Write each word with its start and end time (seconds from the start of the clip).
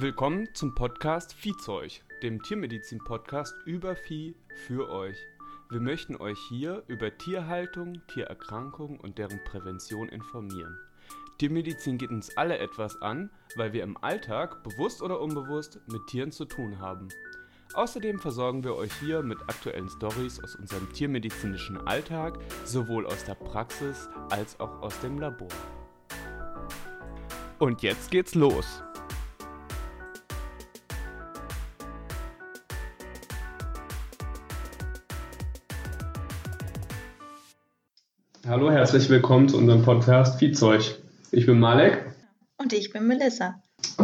Willkommen 0.00 0.48
zum 0.54 0.76
Podcast 0.76 1.32
Viehzeug, 1.32 2.04
dem 2.22 2.40
Tiermedizin-Podcast 2.40 3.52
über 3.64 3.96
Vieh 3.96 4.36
für 4.68 4.88
euch. 4.90 5.16
Wir 5.70 5.80
möchten 5.80 6.14
euch 6.14 6.38
hier 6.48 6.84
über 6.86 7.18
Tierhaltung, 7.18 8.00
Tiererkrankungen 8.06 9.00
und 9.00 9.18
deren 9.18 9.42
Prävention 9.42 10.08
informieren. 10.08 10.78
Tiermedizin 11.38 11.98
geht 11.98 12.10
uns 12.10 12.36
alle 12.36 12.58
etwas 12.58 13.02
an, 13.02 13.28
weil 13.56 13.72
wir 13.72 13.82
im 13.82 13.96
Alltag, 13.96 14.62
bewusst 14.62 15.02
oder 15.02 15.20
unbewusst, 15.20 15.80
mit 15.88 16.06
Tieren 16.06 16.30
zu 16.30 16.44
tun 16.44 16.78
haben. 16.78 17.08
Außerdem 17.74 18.20
versorgen 18.20 18.62
wir 18.62 18.76
euch 18.76 18.92
hier 19.00 19.24
mit 19.24 19.40
aktuellen 19.48 19.88
Stories 19.88 20.40
aus 20.44 20.54
unserem 20.54 20.92
tiermedizinischen 20.92 21.76
Alltag, 21.88 22.38
sowohl 22.64 23.04
aus 23.04 23.24
der 23.24 23.34
Praxis 23.34 24.08
als 24.30 24.60
auch 24.60 24.80
aus 24.80 24.96
dem 25.00 25.18
Labor. 25.18 25.48
Und 27.58 27.82
jetzt 27.82 28.12
geht's 28.12 28.36
los. 28.36 28.84
Hallo, 38.48 38.70
herzlich 38.70 39.10
willkommen 39.10 39.46
zu 39.50 39.58
unserem 39.58 39.82
Podcast 39.82 40.38
Viehzeug. 40.38 40.80
Ich 41.32 41.44
bin 41.44 41.60
Malek. 41.60 42.06
Und 42.56 42.72
ich 42.72 42.90
bin 42.90 43.06
Melissa. 43.06 43.56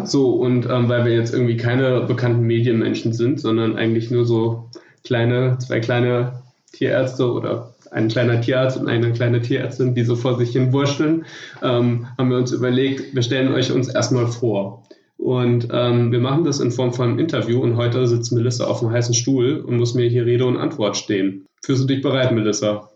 So, 0.05 0.33
und 0.33 0.67
ähm, 0.67 0.91
weil 0.91 1.07
wir 1.07 1.15
jetzt 1.15 1.33
irgendwie 1.33 1.57
keine 1.57 2.03
bekannten 2.03 2.43
Medienmenschen 2.43 3.15
sind, 3.15 3.41
sondern 3.41 3.77
eigentlich 3.77 4.11
nur 4.11 4.27
so 4.27 4.69
kleine, 5.03 5.57
zwei 5.61 5.81
kleine 5.81 6.43
Tierärzte 6.73 7.33
oder 7.33 7.75
ein 7.91 8.09
kleiner 8.09 8.43
Tierarzt 8.43 8.77
und 8.77 8.87
eine 8.87 9.15
kleine 9.15 9.41
Tierärztin, 9.41 9.95
die 9.95 10.05
so 10.05 10.15
vor 10.15 10.37
sich 10.37 10.51
hin 10.51 10.75
wursteln, 10.75 11.25
ähm, 11.63 12.07
haben 12.19 12.29
wir 12.29 12.37
uns 12.37 12.53
überlegt, 12.53 13.15
wir 13.15 13.23
stellen 13.23 13.51
euch 13.55 13.73
uns 13.73 13.89
erstmal 13.89 14.27
vor. 14.27 14.87
Und 15.17 15.69
ähm, 15.73 16.13
wir 16.13 16.21
machen 16.21 16.45
das 16.45 16.61
in 16.61 16.71
Form 16.71 16.93
von 16.93 17.09
einem 17.09 17.19
Interview 17.19 17.63
und 17.63 17.79
heute 17.79 18.07
sitzt 18.07 18.31
Melissa 18.31 18.67
auf 18.67 18.83
einem 18.83 18.93
heißen 18.93 19.15
Stuhl 19.15 19.65
und 19.67 19.79
muss 19.79 19.95
mir 19.95 20.07
hier 20.07 20.27
Rede 20.27 20.45
und 20.45 20.59
Antwort 20.59 20.99
stehen. 20.99 21.47
Fühlst 21.65 21.85
du 21.85 21.87
dich 21.87 22.03
bereit, 22.03 22.31
Melissa? 22.31 22.91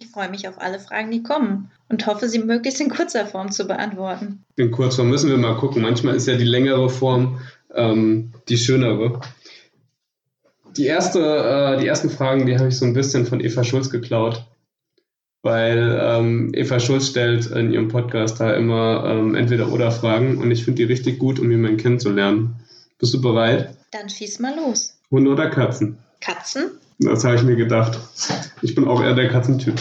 Ich 0.00 0.08
freue 0.08 0.30
mich 0.30 0.48
auf 0.48 0.60
alle 0.60 0.80
Fragen, 0.80 1.10
die 1.10 1.22
kommen 1.22 1.70
und 1.90 2.06
hoffe, 2.06 2.28
sie 2.28 2.38
möglichst 2.38 2.80
in 2.80 2.88
kurzer 2.88 3.26
Form 3.26 3.52
zu 3.52 3.66
beantworten. 3.66 4.42
In 4.56 4.70
Kurzform 4.70 5.10
müssen 5.10 5.28
wir 5.28 5.36
mal 5.36 5.56
gucken. 5.56 5.82
Manchmal 5.82 6.16
ist 6.16 6.26
ja 6.26 6.36
die 6.36 6.44
längere 6.44 6.88
Form 6.88 7.38
ähm, 7.74 8.32
die 8.48 8.56
schönere. 8.56 9.20
Die, 10.76 10.86
erste, 10.86 11.20
äh, 11.20 11.80
die 11.80 11.86
ersten 11.86 12.08
Fragen, 12.08 12.46
die 12.46 12.56
habe 12.56 12.68
ich 12.68 12.78
so 12.78 12.86
ein 12.86 12.94
bisschen 12.94 13.26
von 13.26 13.40
Eva 13.40 13.62
Schulz 13.62 13.90
geklaut, 13.90 14.46
weil 15.42 15.98
ähm, 16.00 16.52
Eva 16.54 16.80
Schulz 16.80 17.08
stellt 17.08 17.46
in 17.46 17.70
ihrem 17.70 17.88
Podcast 17.88 18.40
da 18.40 18.54
immer 18.54 19.04
ähm, 19.04 19.34
entweder 19.34 19.70
oder 19.70 19.90
Fragen 19.90 20.38
und 20.38 20.50
ich 20.50 20.64
finde 20.64 20.76
die 20.76 20.90
richtig 20.90 21.18
gut, 21.18 21.38
um 21.38 21.50
jemanden 21.50 21.76
kennenzulernen. 21.76 22.56
Bist 22.98 23.12
du 23.12 23.20
bereit? 23.20 23.76
Dann 23.90 24.08
schieß 24.08 24.38
mal 24.38 24.56
los. 24.56 24.98
Hunde 25.10 25.30
oder 25.30 25.50
Katzen? 25.50 25.98
Katzen? 26.20 26.70
Das 27.00 27.24
habe 27.24 27.36
ich 27.36 27.42
mir 27.42 27.56
gedacht. 27.56 27.98
Ich 28.62 28.74
bin 28.74 28.86
auch 28.86 29.02
eher 29.02 29.14
der 29.14 29.28
Katzentyp. 29.28 29.80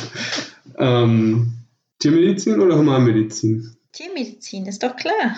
Ähm, 0.77 1.53
Tiermedizin 1.99 2.61
oder 2.61 2.77
Humanmedizin? 2.77 3.75
Tiermedizin, 3.91 4.65
ist 4.65 4.81
doch 4.81 4.95
klar. 4.95 5.35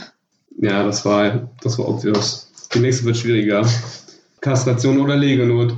Ja, 0.60 0.84
das 0.84 1.04
war, 1.06 1.50
das 1.64 1.80
war 1.80 1.88
obvious. 1.88 2.52
Die 2.74 2.80
nächste 2.80 3.06
wird 3.06 3.18
schwieriger. 3.18 3.68
Kastration 4.42 5.00
oder 5.00 5.16
Legenot? 5.16 5.76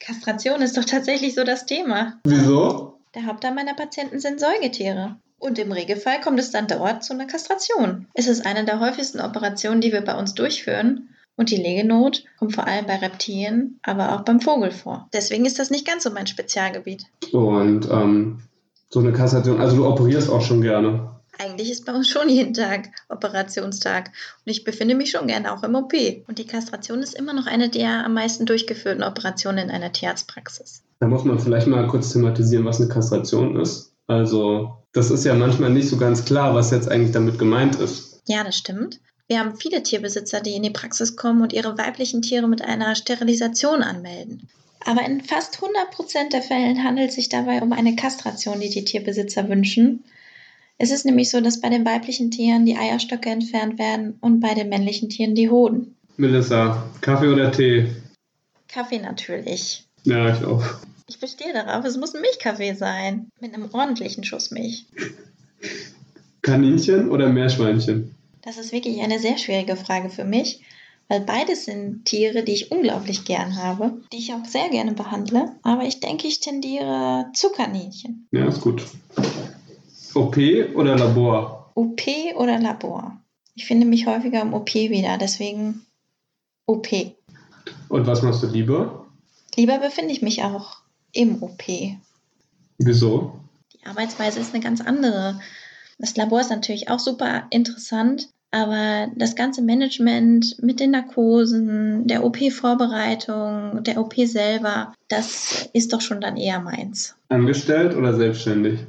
Kastration 0.00 0.62
ist 0.62 0.76
doch 0.76 0.84
tatsächlich 0.84 1.34
so 1.34 1.44
das 1.44 1.66
Thema. 1.66 2.18
Wieso? 2.24 2.98
Der 3.14 3.26
Hauptteil 3.26 3.54
meiner 3.54 3.74
Patienten 3.74 4.20
sind 4.20 4.40
Säugetiere. 4.40 5.16
Und 5.38 5.58
im 5.58 5.72
Regelfall 5.72 6.20
kommt 6.20 6.38
es 6.38 6.50
dann 6.50 6.66
dort 6.66 7.04
zu 7.04 7.12
einer 7.12 7.26
Kastration. 7.26 8.06
Es 8.14 8.26
ist 8.26 8.46
eine 8.46 8.64
der 8.64 8.80
häufigsten 8.80 9.20
Operationen, 9.20 9.80
die 9.80 9.92
wir 9.92 10.00
bei 10.00 10.16
uns 10.16 10.34
durchführen. 10.34 11.08
Und 11.36 11.50
die 11.50 11.56
Legenot 11.56 12.24
kommt 12.38 12.54
vor 12.54 12.66
allem 12.66 12.86
bei 12.86 12.96
Reptilien, 12.96 13.80
aber 13.82 14.14
auch 14.14 14.22
beim 14.22 14.40
Vogel 14.40 14.70
vor. 14.70 15.08
Deswegen 15.12 15.46
ist 15.46 15.58
das 15.58 15.70
nicht 15.70 15.86
ganz 15.86 16.04
so 16.04 16.10
mein 16.10 16.26
Spezialgebiet. 16.26 17.04
Und 17.32 17.88
ähm, 17.90 18.42
so 18.90 19.00
eine 19.00 19.12
Kastration, 19.12 19.60
also 19.60 19.76
du 19.76 19.86
operierst 19.86 20.28
auch 20.28 20.42
schon 20.42 20.60
gerne. 20.60 21.10
Eigentlich 21.38 21.70
ist 21.70 21.86
bei 21.86 21.94
uns 21.94 22.10
schon 22.10 22.28
jeden 22.28 22.52
Tag 22.52 22.90
Operationstag 23.08 24.08
und 24.44 24.52
ich 24.52 24.64
befinde 24.64 24.94
mich 24.94 25.10
schon 25.10 25.26
gerne 25.26 25.52
auch 25.52 25.62
im 25.62 25.74
OP. 25.74 25.94
Und 26.28 26.38
die 26.38 26.46
Kastration 26.46 27.00
ist 27.00 27.14
immer 27.14 27.32
noch 27.32 27.46
eine 27.46 27.70
der 27.70 28.04
am 28.04 28.14
meisten 28.14 28.44
durchgeführten 28.44 29.02
Operationen 29.02 29.58
in 29.58 29.70
einer 29.70 29.92
Tierarztpraxis. 29.92 30.82
Da 31.00 31.08
muss 31.08 31.24
man 31.24 31.38
vielleicht 31.38 31.66
mal 31.66 31.88
kurz 31.88 32.12
thematisieren, 32.12 32.66
was 32.66 32.80
eine 32.80 32.90
Kastration 32.90 33.56
ist. 33.56 33.94
Also 34.06 34.76
das 34.92 35.10
ist 35.10 35.24
ja 35.24 35.34
manchmal 35.34 35.70
nicht 35.70 35.88
so 35.88 35.96
ganz 35.96 36.24
klar, 36.24 36.54
was 36.54 36.70
jetzt 36.70 36.90
eigentlich 36.90 37.12
damit 37.12 37.38
gemeint 37.38 37.76
ist. 37.76 38.20
Ja, 38.28 38.44
das 38.44 38.56
stimmt. 38.56 39.00
Wir 39.28 39.38
haben 39.38 39.56
viele 39.56 39.82
Tierbesitzer, 39.82 40.40
die 40.40 40.54
in 40.54 40.62
die 40.62 40.70
Praxis 40.70 41.16
kommen 41.16 41.42
und 41.42 41.52
ihre 41.52 41.78
weiblichen 41.78 42.22
Tiere 42.22 42.48
mit 42.48 42.62
einer 42.62 42.94
Sterilisation 42.94 43.82
anmelden. 43.82 44.48
Aber 44.84 45.04
in 45.04 45.22
fast 45.22 45.62
100 45.62 45.90
Prozent 45.90 46.32
der 46.32 46.42
Fällen 46.42 46.82
handelt 46.82 47.10
es 47.10 47.14
sich 47.14 47.28
dabei 47.28 47.62
um 47.62 47.72
eine 47.72 47.94
Kastration, 47.96 48.60
die 48.60 48.68
die 48.68 48.84
Tierbesitzer 48.84 49.48
wünschen. 49.48 50.04
Es 50.78 50.90
ist 50.90 51.06
nämlich 51.06 51.30
so, 51.30 51.40
dass 51.40 51.60
bei 51.60 51.68
den 51.68 51.84
weiblichen 51.84 52.30
Tieren 52.30 52.66
die 52.66 52.76
Eierstöcke 52.76 53.30
entfernt 53.30 53.78
werden 53.78 54.18
und 54.20 54.40
bei 54.40 54.54
den 54.54 54.68
männlichen 54.68 55.08
Tieren 55.08 55.34
die 55.34 55.48
Hoden. 55.48 55.94
Melissa, 56.16 56.84
Kaffee 57.00 57.28
oder 57.28 57.52
Tee? 57.52 57.86
Kaffee 58.68 58.98
natürlich. 58.98 59.86
Ja, 60.04 60.34
ich 60.34 60.44
auch. 60.44 60.64
Ich 61.08 61.20
bestehe 61.20 61.52
darauf, 61.52 61.84
es 61.84 61.96
muss 61.96 62.14
ein 62.14 62.22
Milchkaffee 62.22 62.74
sein. 62.74 63.28
Mit 63.40 63.54
einem 63.54 63.68
ordentlichen 63.72 64.24
Schuss 64.24 64.50
Milch. 64.50 64.86
Kaninchen 66.42 67.10
oder 67.10 67.28
Meerschweinchen? 67.28 68.14
Das 68.42 68.58
ist 68.58 68.72
wirklich 68.72 69.00
eine 69.00 69.20
sehr 69.20 69.38
schwierige 69.38 69.76
Frage 69.76 70.10
für 70.10 70.24
mich, 70.24 70.60
weil 71.08 71.20
beides 71.20 71.64
sind 71.64 72.04
Tiere, 72.04 72.42
die 72.42 72.52
ich 72.52 72.72
unglaublich 72.72 73.24
gern 73.24 73.56
habe, 73.56 74.02
die 74.12 74.18
ich 74.18 74.34
auch 74.34 74.44
sehr 74.44 74.68
gerne 74.68 74.92
behandle. 74.92 75.54
Aber 75.62 75.84
ich 75.84 76.00
denke, 76.00 76.26
ich 76.26 76.40
tendiere 76.40 77.26
zu 77.34 77.50
Kaninchen. 77.50 78.26
Ja, 78.32 78.46
ist 78.46 78.60
gut. 78.60 78.84
OP 80.14 80.36
oder 80.74 80.98
Labor? 80.98 81.70
OP 81.74 82.02
oder 82.34 82.58
Labor? 82.58 83.16
Ich 83.54 83.66
finde 83.66 83.86
mich 83.86 84.06
häufiger 84.06 84.42
im 84.42 84.54
OP 84.54 84.74
wieder, 84.74 85.18
deswegen 85.18 85.86
OP. 86.66 86.88
Und 87.88 88.06
was 88.06 88.22
machst 88.22 88.42
du 88.42 88.48
lieber? 88.48 89.06
Lieber 89.54 89.78
befinde 89.78 90.12
ich 90.12 90.22
mich 90.22 90.42
auch 90.42 90.78
im 91.12 91.42
OP. 91.42 91.62
Wieso? 92.78 93.38
Die 93.74 93.86
Arbeitsweise 93.86 94.40
ist 94.40 94.52
eine 94.52 94.62
ganz 94.62 94.80
andere. 94.80 95.40
Das 95.98 96.16
Labor 96.16 96.40
ist 96.40 96.50
natürlich 96.50 96.88
auch 96.90 96.98
super 96.98 97.44
interessant, 97.50 98.28
aber 98.52 99.10
das 99.16 99.34
ganze 99.34 99.62
Management 99.62 100.62
mit 100.62 100.78
den 100.78 100.90
Narkosen, 100.90 102.06
der 102.06 102.24
OP-Vorbereitung, 102.24 103.82
der 103.82 103.98
OP 103.98 104.14
selber, 104.16 104.94
das 105.08 105.70
ist 105.72 105.92
doch 105.92 106.02
schon 106.02 106.20
dann 106.20 106.36
eher 106.36 106.60
meins. 106.60 107.16
Angestellt 107.28 107.96
oder 107.96 108.14
selbstständig? 108.14 108.80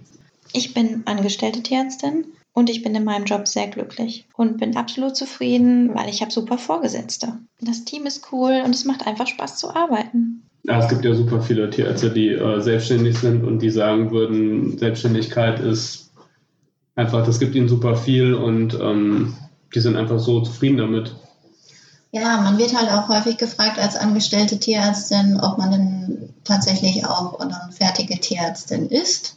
Ich 0.51 0.73
bin 0.73 1.03
angestellte 1.05 1.63
Tierärztin 1.63 2.25
und 2.53 2.69
ich 2.69 2.83
bin 2.83 2.93
in 2.93 3.05
meinem 3.05 3.25
Job 3.25 3.47
sehr 3.47 3.67
glücklich 3.67 4.27
und 4.35 4.59
bin 4.59 4.75
absolut 4.75 5.15
zufrieden, 5.15 5.95
weil 5.95 6.09
ich 6.09 6.21
habe 6.21 6.31
super 6.31 6.57
Vorgesetzte. 6.57 7.39
Das 7.61 7.85
Team 7.85 8.05
ist 8.05 8.31
cool 8.31 8.61
und 8.65 8.75
es 8.75 8.85
macht 8.85 9.07
einfach 9.07 9.27
Spaß 9.27 9.57
zu 9.57 9.73
arbeiten. 9.73 10.43
Ja, 10.63 10.79
es 10.79 10.89
gibt 10.89 11.03
ja 11.03 11.13
super 11.13 11.41
viele 11.41 11.69
Tierärzte, 11.69 12.09
die 12.09 12.29
äh, 12.29 12.61
selbstständig 12.61 13.17
sind 13.17 13.43
und 13.43 13.59
die 13.59 13.69
sagen 13.69 14.11
würden, 14.11 14.77
Selbstständigkeit 14.77 15.59
ist 15.59 16.02
einfach, 16.95 17.25
das 17.25 17.39
gibt 17.39 17.55
ihnen 17.55 17.69
super 17.69 17.95
viel 17.95 18.33
und 18.33 18.73
ähm, 18.75 19.35
die 19.73 19.79
sind 19.79 19.95
einfach 19.95 20.19
so 20.19 20.41
zufrieden 20.41 20.77
damit. 20.77 21.15
Ja, 22.11 22.41
man 22.41 22.59
wird 22.59 22.77
halt 22.77 22.91
auch 22.91 23.09
häufig 23.09 23.37
gefragt 23.37 23.79
als 23.79 23.95
angestellte 23.95 24.59
Tierärztin, 24.59 25.39
ob 25.39 25.57
man 25.57 25.71
denn 25.71 26.29
tatsächlich 26.43 27.05
auch 27.07 27.39
eine 27.39 27.69
fertige 27.71 28.19
Tierärztin 28.19 28.87
ist, 28.87 29.35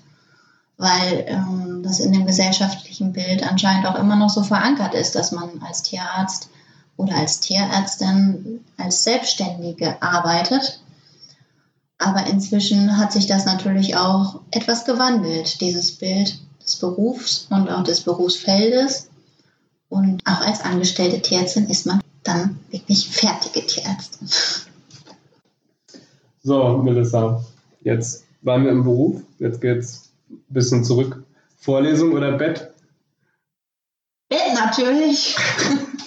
weil 0.76 1.24
ähm, 1.26 1.82
das 1.82 2.00
in 2.00 2.12
dem 2.12 2.26
gesellschaftlichen 2.26 3.14
Bild 3.14 3.42
anscheinend 3.50 3.86
auch 3.86 3.94
immer 3.94 4.16
noch 4.16 4.28
so 4.28 4.42
verankert 4.42 4.94
ist, 4.94 5.14
dass 5.14 5.32
man 5.32 5.62
als 5.66 5.84
Tierarzt 5.84 6.50
oder 6.98 7.16
als 7.16 7.40
Tierärztin 7.40 8.60
als 8.76 9.04
Selbstständige 9.04 10.02
arbeitet. 10.02 10.80
Aber 11.97 12.26
inzwischen 12.26 12.98
hat 12.98 13.10
sich 13.10 13.26
das 13.26 13.47
natürlich 13.47 13.97
auch 13.97 14.41
etwas 14.50 14.84
gewandelt, 14.84 15.62
dieses 15.62 15.92
Bild 15.92 16.38
des 16.66 16.77
Berufs 16.77 17.47
und 17.51 17.68
auch 17.68 17.84
des 17.84 18.01
Berufsfeldes. 18.03 19.09
Und 19.89 20.21
auch 20.27 20.41
als 20.41 20.60
angestellte 20.60 21.22
Tierärztin 21.22 21.68
ist 21.68 21.86
man 21.86 22.01
dann 22.24 22.59
wirklich 22.71 23.09
fertige 23.09 23.65
Tierärztin. 23.65 24.28
So, 26.42 26.78
Melissa, 26.78 27.45
jetzt 27.83 28.24
waren 28.42 28.65
wir 28.65 28.72
im 28.72 28.84
Beruf, 28.84 29.22
jetzt 29.39 29.60
geht's 29.60 30.10
ein 30.28 30.42
bisschen 30.48 30.84
zurück. 30.84 31.24
Vorlesung 31.59 32.13
oder 32.13 32.33
Bett? 32.33 32.72
Bett 34.28 34.54
natürlich. 34.54 35.36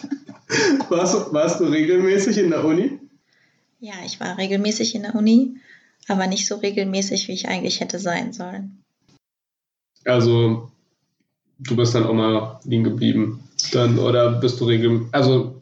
warst, 0.90 1.34
warst 1.34 1.60
du 1.60 1.66
regelmäßig 1.66 2.38
in 2.38 2.50
der 2.50 2.66
Uni? 2.66 3.00
Ja, 3.80 3.94
ich 4.06 4.20
war 4.20 4.38
regelmäßig 4.38 4.96
in 4.96 5.04
der 5.04 5.16
Uni, 5.16 5.58
aber 6.08 6.28
nicht 6.28 6.48
so 6.48 6.56
regelmäßig, 6.56 7.28
wie 7.28 7.34
ich 7.34 7.48
eigentlich 7.48 7.80
hätte 7.80 8.00
sein 8.00 8.34
sollen. 8.34 8.84
Also, 10.10 10.70
du 11.60 11.76
bist 11.76 11.96
dann 11.96 12.06
auch 12.06 12.14
mal 12.14 12.60
liegen 12.64 12.84
geblieben. 12.84 13.44
Dann, 13.72 14.00
oder 14.00 14.32
bist 14.32 14.60
du 14.60 14.66
regelmäßig, 14.66 15.14
also 15.14 15.62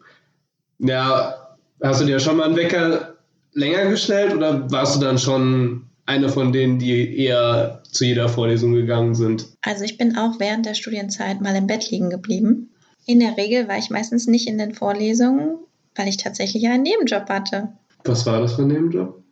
Ja, 0.80 1.36
hast 1.82 2.02
du 2.02 2.06
dir 2.06 2.20
schon 2.20 2.38
mal 2.38 2.46
einen 2.46 2.56
Wecker 2.56 3.16
länger 3.54 3.90
gestellt 3.90 4.34
oder 4.34 4.70
warst 4.72 4.96
du 4.96 5.00
dann 5.00 5.18
schon 5.18 5.88
eine 6.06 6.30
von 6.30 6.54
denen, 6.54 6.80
die 6.80 7.18
eher 7.18 7.82
zu 7.92 8.06
jeder 8.06 8.30
Vorlesung 8.30 8.74
gegangen 8.74 9.16
sind? 9.16 9.48
Also 9.62 9.84
ich 9.84 9.98
bin 9.98 10.16
auch 10.18 10.40
während 10.40 10.66
der 10.66 10.76
Studienzeit 10.76 11.42
mal 11.42 11.56
im 11.56 11.68
Bett 11.68 11.90
liegen 11.90 12.10
geblieben. 12.10 12.70
In 13.06 13.20
der 13.20 13.38
Regel 13.38 13.68
war 13.68 13.78
ich 13.78 13.90
meistens 13.90 14.28
nicht 14.28 14.48
in 14.48 14.58
den 14.58 14.74
Vorlesungen, 14.74 15.58
weil 15.96 16.08
ich 16.08 16.18
tatsächlich 16.18 16.68
einen 16.68 16.84
Nebenjob 16.84 17.28
hatte. 17.30 17.70
Was 18.06 18.26
war 18.26 18.42
das 18.42 18.54
für 18.54 18.62
ein 18.62 18.68
Nebenjob? 18.68 19.24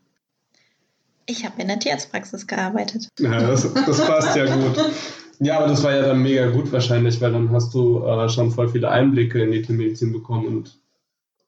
Ich 1.28 1.46
habe 1.46 1.62
in 1.62 1.68
der 1.68 1.80
Tierarztpraxis 1.80 2.48
gearbeitet. 2.48 3.08
Ja, 3.20 3.40
das, 3.40 3.74
das 3.74 4.06
passt 4.06 4.36
ja 4.36 4.46
gut. 4.56 4.78
Ja, 5.40 5.58
aber 5.58 5.68
das 5.68 5.84
war 5.84 5.94
ja 5.94 6.02
dann 6.04 6.22
mega 6.22 6.50
gut 6.50 6.72
wahrscheinlich, 6.72 7.20
weil 7.20 7.32
dann 7.32 7.52
hast 7.52 7.74
du 7.74 8.04
äh, 8.06 8.30
schon 8.30 8.52
voll 8.52 8.70
viele 8.70 8.90
Einblicke 8.90 9.44
in 9.44 9.52
die 9.52 9.62
Tiermedizin 9.62 10.14
bekommen 10.14 10.48
und 10.48 10.80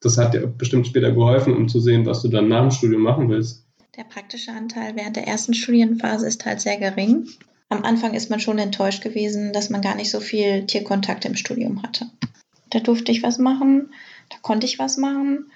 das 0.02 0.18
hat 0.18 0.34
dir 0.34 0.46
bestimmt 0.46 0.88
später 0.88 1.12
geholfen, 1.12 1.56
um 1.56 1.68
zu 1.68 1.80
sehen, 1.80 2.06
was 2.06 2.22
du 2.22 2.28
dann 2.28 2.50
nach 2.50 2.62
dem 2.62 2.72
Studium 2.72 3.02
machen 3.02 3.30
willst. 3.30 3.66
Der 3.96 4.04
praktische 4.04 4.52
Anteil 4.52 4.96
während 4.96 5.16
der 5.16 5.28
ersten 5.28 5.54
Studienphase 5.54 6.28
ist 6.28 6.46
halt 6.46 6.62
sehr 6.62 6.78
gering. 6.78 7.28
Am 7.70 7.84
Anfang 7.84 8.14
ist 8.14 8.30
man 8.30 8.40
schon 8.40 8.60
enttäuscht 8.60 9.04
gewesen, 9.04 9.54
dass 9.54 9.70
man 9.70 9.82
gar 9.82 9.96
nicht 9.96 10.12
so 10.12 10.20
viel 10.20 10.66
Tierkontakt 10.66 11.26
im 11.26 11.36
Studium 11.36 11.82
hatte. 11.82 12.06
Da 12.70 12.80
durfte 12.80 13.12
ich 13.12 13.24
was 13.24 13.40
machen, 13.40 13.90
da 14.30 14.38
konnte 14.42 14.68
ich 14.68 14.78
was 14.78 14.98
machen 14.98 15.52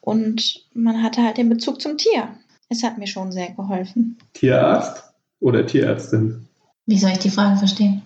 und 0.00 0.64
man 0.72 1.02
hatte 1.02 1.22
halt 1.22 1.36
den 1.36 1.48
Bezug 1.48 1.80
zum 1.80 1.98
Tier. 1.98 2.28
Es 2.72 2.82
hat 2.82 2.96
mir 2.96 3.06
schon 3.06 3.32
sehr 3.32 3.50
geholfen. 3.50 4.16
Tierarzt 4.32 5.04
oder 5.40 5.66
Tierärztin? 5.66 6.48
Wie 6.86 6.96
soll 6.96 7.10
ich 7.10 7.18
die 7.18 7.28
Frage 7.28 7.58
verstehen? 7.58 8.00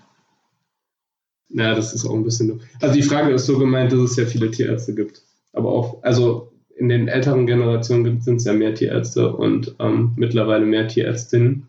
Ja, 1.51 1.73
das 1.77 1.95
ist 1.95 2.05
auch 2.05 2.15
ein 2.15 2.25
bisschen. 2.25 2.61
Also 2.81 2.97
die 2.97 3.05
Frage 3.05 3.33
ist 3.33 3.47
so 3.47 3.61
gemeint, 3.61 3.93
dass 3.93 4.01
es 4.01 4.17
ja 4.17 4.27
viele 4.27 4.51
Tierärzte 4.51 4.93
gibt. 4.93 5.23
Aber 5.53 5.71
auch, 5.71 6.03
also 6.03 6.53
in 6.77 6.89
den 6.89 7.07
älteren 7.07 7.47
Generationen 7.47 8.21
sind 8.21 8.37
es 8.39 8.45
ja 8.45 8.55
mehr 8.55 8.75
Tierärzte 8.75 9.37
und 9.37 9.77
ähm, 9.79 10.15
mittlerweile 10.17 10.67
mehr 10.67 10.89
Tierärztinnen. 10.89 11.69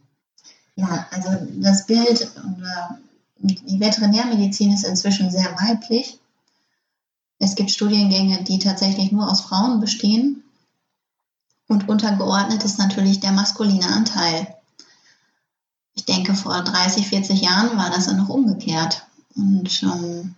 Ja, 0.76 1.06
also 1.12 1.30
das 1.62 1.86
Bild 1.86 2.32
oder 2.36 2.98
die 3.38 3.80
Veterinärmedizin 3.80 4.74
ist 4.74 4.86
inzwischen 4.86 5.30
sehr 5.30 5.56
weiblich. 5.62 6.18
Es 7.38 7.54
gibt 7.54 7.70
Studiengänge, 7.70 8.44
die 8.44 8.58
tatsächlich 8.58 9.12
nur 9.12 9.32
aus 9.32 9.42
Frauen 9.42 9.80
bestehen. 9.80 10.44
Und 11.68 11.90
untergeordnet 11.90 12.64
ist 12.64 12.80
natürlich 12.80 13.20
der 13.20 13.32
maskuline 13.34 13.88
Anteil. 13.88 14.56
Ich 15.96 16.06
denke, 16.06 16.34
vor 16.36 16.62
30, 16.62 17.08
40 17.08 17.42
Jahren 17.42 17.78
war 17.78 17.90
das 17.90 18.08
dann 18.08 18.18
noch 18.18 18.30
umgekehrt. 18.30 19.06
Und 19.36 19.84
ähm, 19.84 20.36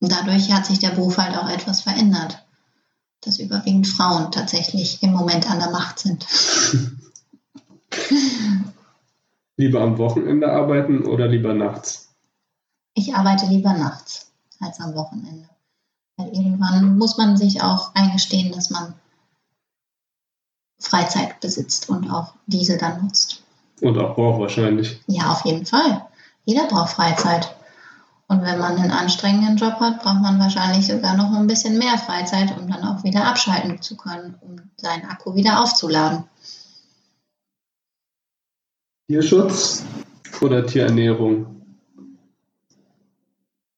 dadurch 0.00 0.52
hat 0.52 0.66
sich 0.66 0.78
der 0.78 0.90
Beruf 0.90 1.16
halt 1.18 1.36
auch 1.36 1.48
etwas 1.48 1.80
verändert, 1.82 2.44
dass 3.22 3.38
überwiegend 3.38 3.86
Frauen 3.86 4.30
tatsächlich 4.30 5.02
im 5.02 5.12
Moment 5.12 5.50
an 5.50 5.58
der 5.58 5.70
Macht 5.70 6.00
sind. 6.00 6.26
lieber 9.56 9.80
am 9.80 9.98
Wochenende 9.98 10.52
arbeiten 10.52 11.04
oder 11.06 11.26
lieber 11.26 11.54
nachts? 11.54 12.08
Ich 12.94 13.14
arbeite 13.14 13.46
lieber 13.46 13.72
nachts 13.72 14.30
als 14.60 14.80
am 14.80 14.94
Wochenende. 14.94 15.48
Weil 16.16 16.28
irgendwann 16.28 16.96
muss 16.96 17.18
man 17.18 17.36
sich 17.36 17.62
auch 17.62 17.94
eingestehen, 17.94 18.52
dass 18.52 18.70
man 18.70 18.94
Freizeit 20.78 21.40
besitzt 21.40 21.88
und 21.88 22.10
auch 22.10 22.34
diese 22.46 22.76
dann 22.76 23.02
nutzt. 23.02 23.42
Und 23.80 23.98
auch 23.98 24.14
braucht 24.14 24.40
wahrscheinlich. 24.40 25.00
Ja, 25.06 25.32
auf 25.32 25.44
jeden 25.44 25.66
Fall. 25.66 26.06
Jeder 26.44 26.66
braucht 26.66 26.92
Freizeit. 26.92 27.54
Und 28.28 28.42
wenn 28.42 28.58
man 28.58 28.76
einen 28.76 28.90
anstrengenden 28.90 29.56
Job 29.56 29.78
hat, 29.78 30.02
braucht 30.02 30.20
man 30.20 30.40
wahrscheinlich 30.40 30.86
sogar 30.86 31.16
noch 31.16 31.32
ein 31.32 31.46
bisschen 31.46 31.78
mehr 31.78 31.96
Freizeit, 31.96 32.56
um 32.58 32.68
dann 32.68 32.82
auch 32.82 33.04
wieder 33.04 33.24
abschalten 33.24 33.80
zu 33.80 33.96
können, 33.96 34.34
um 34.40 34.56
seinen 34.76 35.04
Akku 35.04 35.34
wieder 35.34 35.62
aufzuladen. 35.62 36.24
Tierschutz 39.08 39.84
oder 40.40 40.66
Tierernährung? 40.66 41.62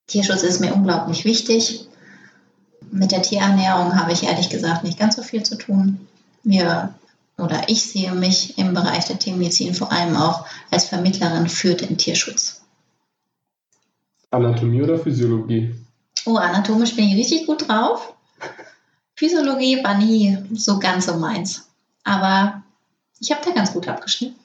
Tierschutz 0.07 0.41
ist 0.41 0.59
mir 0.59 0.73
unglaublich 0.73 1.25
wichtig. 1.25 1.87
Mit 2.91 3.11
der 3.11 3.21
Tierernährung 3.21 3.99
habe 3.99 4.11
ich 4.11 4.23
ehrlich 4.23 4.49
gesagt 4.49 4.83
nicht 4.83 4.97
ganz 4.97 5.15
so 5.15 5.21
viel 5.21 5.43
zu 5.43 5.55
tun. 5.55 6.07
Wir 6.43 6.93
oder 7.37 7.69
ich 7.69 7.83
sehe 7.83 8.13
mich 8.13 8.57
im 8.57 8.73
Bereich 8.73 9.05
der 9.05 9.17
Tiermedizin 9.17 9.73
vor 9.73 9.91
allem 9.91 10.15
auch 10.15 10.45
als 10.71 10.85
Vermittlerin 10.85 11.47
für 11.47 11.73
den 11.73 11.97
Tierschutz. 11.97 12.61
Anatomie 14.31 14.81
oder 14.81 14.99
Physiologie? 14.99 15.73
Oh, 16.25 16.35
anatomisch 16.35 16.95
bin 16.95 17.05
ich 17.05 17.15
richtig 17.15 17.47
gut 17.47 17.67
drauf. 17.67 18.13
Physiologie 19.15 19.83
war 19.83 19.97
nie 19.97 20.37
so 20.53 20.79
ganz 20.79 21.07
so 21.07 21.15
meins. 21.17 21.67
Aber 22.03 22.63
ich 23.19 23.31
habe 23.31 23.41
da 23.43 23.51
ganz 23.51 23.73
gut 23.73 23.87
abgeschnitten. 23.87 24.35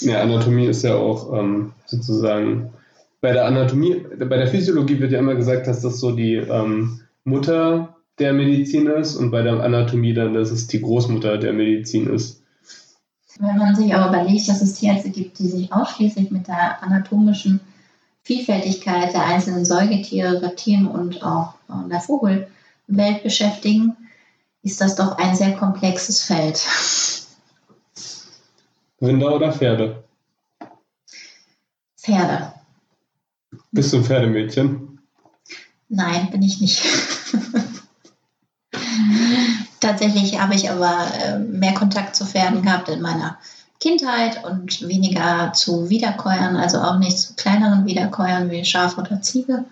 Ja, 0.00 0.22
Anatomie 0.22 0.66
ist 0.66 0.82
ja 0.82 0.94
auch 0.94 1.32
ähm, 1.32 1.72
sozusagen 1.86 2.72
bei 3.20 3.32
der 3.32 3.46
Anatomie, 3.46 4.04
bei 4.18 4.36
der 4.36 4.46
Physiologie 4.46 5.00
wird 5.00 5.12
ja 5.12 5.18
immer 5.18 5.34
gesagt, 5.34 5.66
dass 5.66 5.80
das 5.80 5.98
so 5.98 6.12
die 6.12 6.34
ähm, 6.34 7.00
Mutter 7.24 7.96
der 8.18 8.32
Medizin 8.32 8.86
ist 8.86 9.16
und 9.16 9.30
bei 9.30 9.42
der 9.42 9.62
Anatomie 9.62 10.14
dann, 10.14 10.34
dass 10.34 10.50
es 10.50 10.66
die 10.66 10.80
Großmutter 10.80 11.38
der 11.38 11.52
Medizin 11.52 12.12
ist. 12.12 12.42
Wenn 13.38 13.56
man 13.56 13.74
sich 13.74 13.94
aber 13.94 14.08
überlegt, 14.08 14.48
dass 14.48 14.60
es 14.60 14.74
Tierärzte 14.74 15.10
gibt, 15.10 15.38
die 15.38 15.48
sich 15.48 15.72
ausschließlich 15.72 16.30
mit 16.30 16.48
der 16.48 16.82
anatomischen 16.82 17.60
Vielfältigkeit 18.22 19.12
der 19.12 19.24
einzelnen 19.24 19.64
Säugetiere, 19.64 20.42
Reptilien 20.42 20.86
und 20.86 21.22
auch 21.22 21.54
äh, 21.68 21.88
der 21.88 22.00
Vogelwelt 22.00 23.22
beschäftigen, 23.22 23.96
ist 24.62 24.80
das 24.80 24.94
doch 24.94 25.18
ein 25.18 25.34
sehr 25.34 25.56
komplexes 25.56 26.22
Feld. 26.22 26.64
Rinder 29.00 29.34
oder 29.34 29.52
Pferde? 29.52 30.04
Pferde. 31.96 32.52
Bist 33.72 33.92
du 33.92 33.98
ein 33.98 34.04
Pferdemädchen? 34.04 35.00
Nein, 35.88 36.30
bin 36.30 36.42
ich 36.42 36.60
nicht. 36.60 36.82
Tatsächlich 39.82 40.40
habe 40.40 40.54
ich 40.54 40.70
aber 40.70 41.08
äh, 41.24 41.40
mehr 41.40 41.74
Kontakt 41.74 42.14
zu 42.14 42.24
Pferden 42.24 42.62
gehabt 42.62 42.88
in 42.88 43.00
meiner 43.00 43.38
Kindheit 43.80 44.44
und 44.44 44.86
weniger 44.86 45.52
zu 45.54 45.90
Wiederkäuern, 45.90 46.54
also 46.54 46.78
auch 46.78 47.00
nicht 47.00 47.18
zu 47.18 47.34
kleineren 47.34 47.84
Wiederkäuern 47.84 48.48
wie 48.48 48.64
Schaf 48.64 48.96
oder 48.96 49.20
Ziege. 49.22 49.64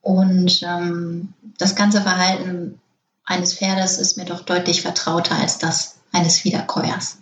Und 0.00 0.64
ähm, 0.64 1.28
das 1.56 1.76
ganze 1.76 2.00
Verhalten 2.00 2.80
eines 3.24 3.54
Pferdes 3.54 4.00
ist 4.00 4.16
mir 4.16 4.24
doch 4.24 4.40
deutlich 4.40 4.82
vertrauter 4.82 5.36
als 5.36 5.58
das 5.58 6.00
eines 6.10 6.44
Wiederkäuers. 6.44 7.18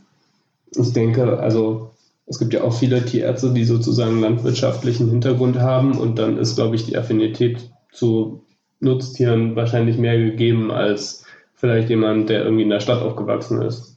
Ich 0.71 0.95
denke, 0.95 1.39
also 1.39 1.91
es 2.25 2.39
gibt 2.39 2.55
ja 2.55 2.63
auch 2.63 2.73
viele 2.73 3.05
Tierärzte, 3.05 3.53
die 3.53 3.65
sozusagen 3.65 4.23
landwirtschaftlichen 4.23 5.11
Hintergrund 5.11 5.59
haben 5.59 5.99
und 5.99 6.19
dann 6.19 6.39
ist, 6.39 6.55
glaube 6.55 6.77
ich, 6.77 6.87
die 6.87 6.97
Affinität 6.97 7.71
zu 7.93 8.47
Nutztieren 8.79 9.55
wahrscheinlich 9.55 9.99
mehr 9.99 10.17
gegeben 10.17 10.71
als 10.71 11.25
vielleicht 11.61 11.91
jemand, 11.91 12.31
der 12.31 12.43
irgendwie 12.43 12.63
in 12.63 12.71
der 12.71 12.81
Stadt 12.81 13.03
aufgewachsen 13.03 13.63
ist. 13.63 13.97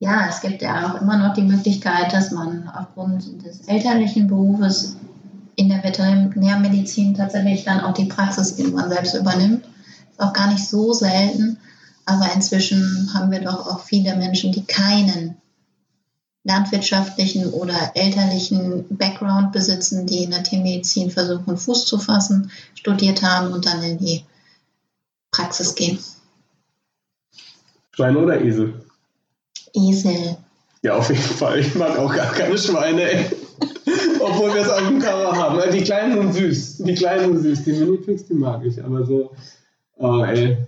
Ja, 0.00 0.26
es 0.28 0.40
gibt 0.40 0.62
ja 0.62 0.90
auch 0.90 1.00
immer 1.00 1.16
noch 1.16 1.34
die 1.34 1.42
Möglichkeit, 1.42 2.12
dass 2.12 2.32
man 2.32 2.68
aufgrund 2.68 3.44
des 3.44 3.68
elterlichen 3.68 4.26
Berufes 4.26 4.96
in 5.54 5.68
der 5.68 5.84
Veterinärmedizin 5.84 7.14
tatsächlich 7.14 7.64
dann 7.64 7.80
auch 7.80 7.94
die 7.94 8.06
Praxis 8.06 8.58
irgendwann 8.58 8.90
selbst 8.90 9.14
übernimmt. 9.14 9.64
Ist 10.10 10.20
auch 10.20 10.32
gar 10.32 10.50
nicht 10.50 10.66
so 10.66 10.92
selten, 10.92 11.58
aber 12.06 12.32
inzwischen 12.34 13.10
haben 13.14 13.30
wir 13.30 13.40
doch 13.40 13.66
auch 13.66 13.80
viele 13.80 14.16
Menschen, 14.16 14.50
die 14.50 14.64
keinen 14.64 15.36
landwirtschaftlichen 16.44 17.50
oder 17.50 17.92
elterlichen 17.94 18.86
Background 18.90 19.52
besitzen, 19.52 20.06
die 20.06 20.24
in 20.24 20.30
der 20.30 20.42
Tiermedizin 20.42 21.10
versuchen, 21.10 21.56
Fuß 21.56 21.86
zu 21.86 21.98
fassen, 21.98 22.50
studiert 22.74 23.22
haben 23.22 23.52
und 23.52 23.66
dann 23.66 23.82
in 23.82 23.98
die 23.98 24.24
Praxis 25.30 25.74
gehen. 25.74 25.98
Schweine 27.94 28.18
oder 28.18 28.40
Esel? 28.40 28.74
Esel. 29.74 30.36
Ja, 30.82 30.96
auf 30.96 31.08
jeden 31.08 31.20
Fall. 31.20 31.60
Ich 31.60 31.74
mag 31.74 31.98
auch 31.98 32.14
gar 32.14 32.32
keine 32.32 32.58
Schweine, 32.58 33.02
ey. 33.02 33.26
Obwohl 34.20 34.54
wir 34.54 34.62
es 34.62 34.68
auf 34.68 34.86
dem 34.88 34.98
Cover 34.98 35.32
haben. 35.36 35.60
Die 35.72 35.82
kleinen 35.82 36.32
sind 36.32 36.34
süß. 36.34 36.78
Die 36.78 36.94
kleinen 36.94 37.40
sind 37.40 37.42
süß. 37.42 37.64
Die 37.64 37.72
Minifix, 37.72 38.26
die 38.26 38.34
mag 38.34 38.64
ich. 38.64 38.82
Aber 38.82 39.04
so, 39.04 39.32
oh, 39.96 40.24
ey. 40.24 40.58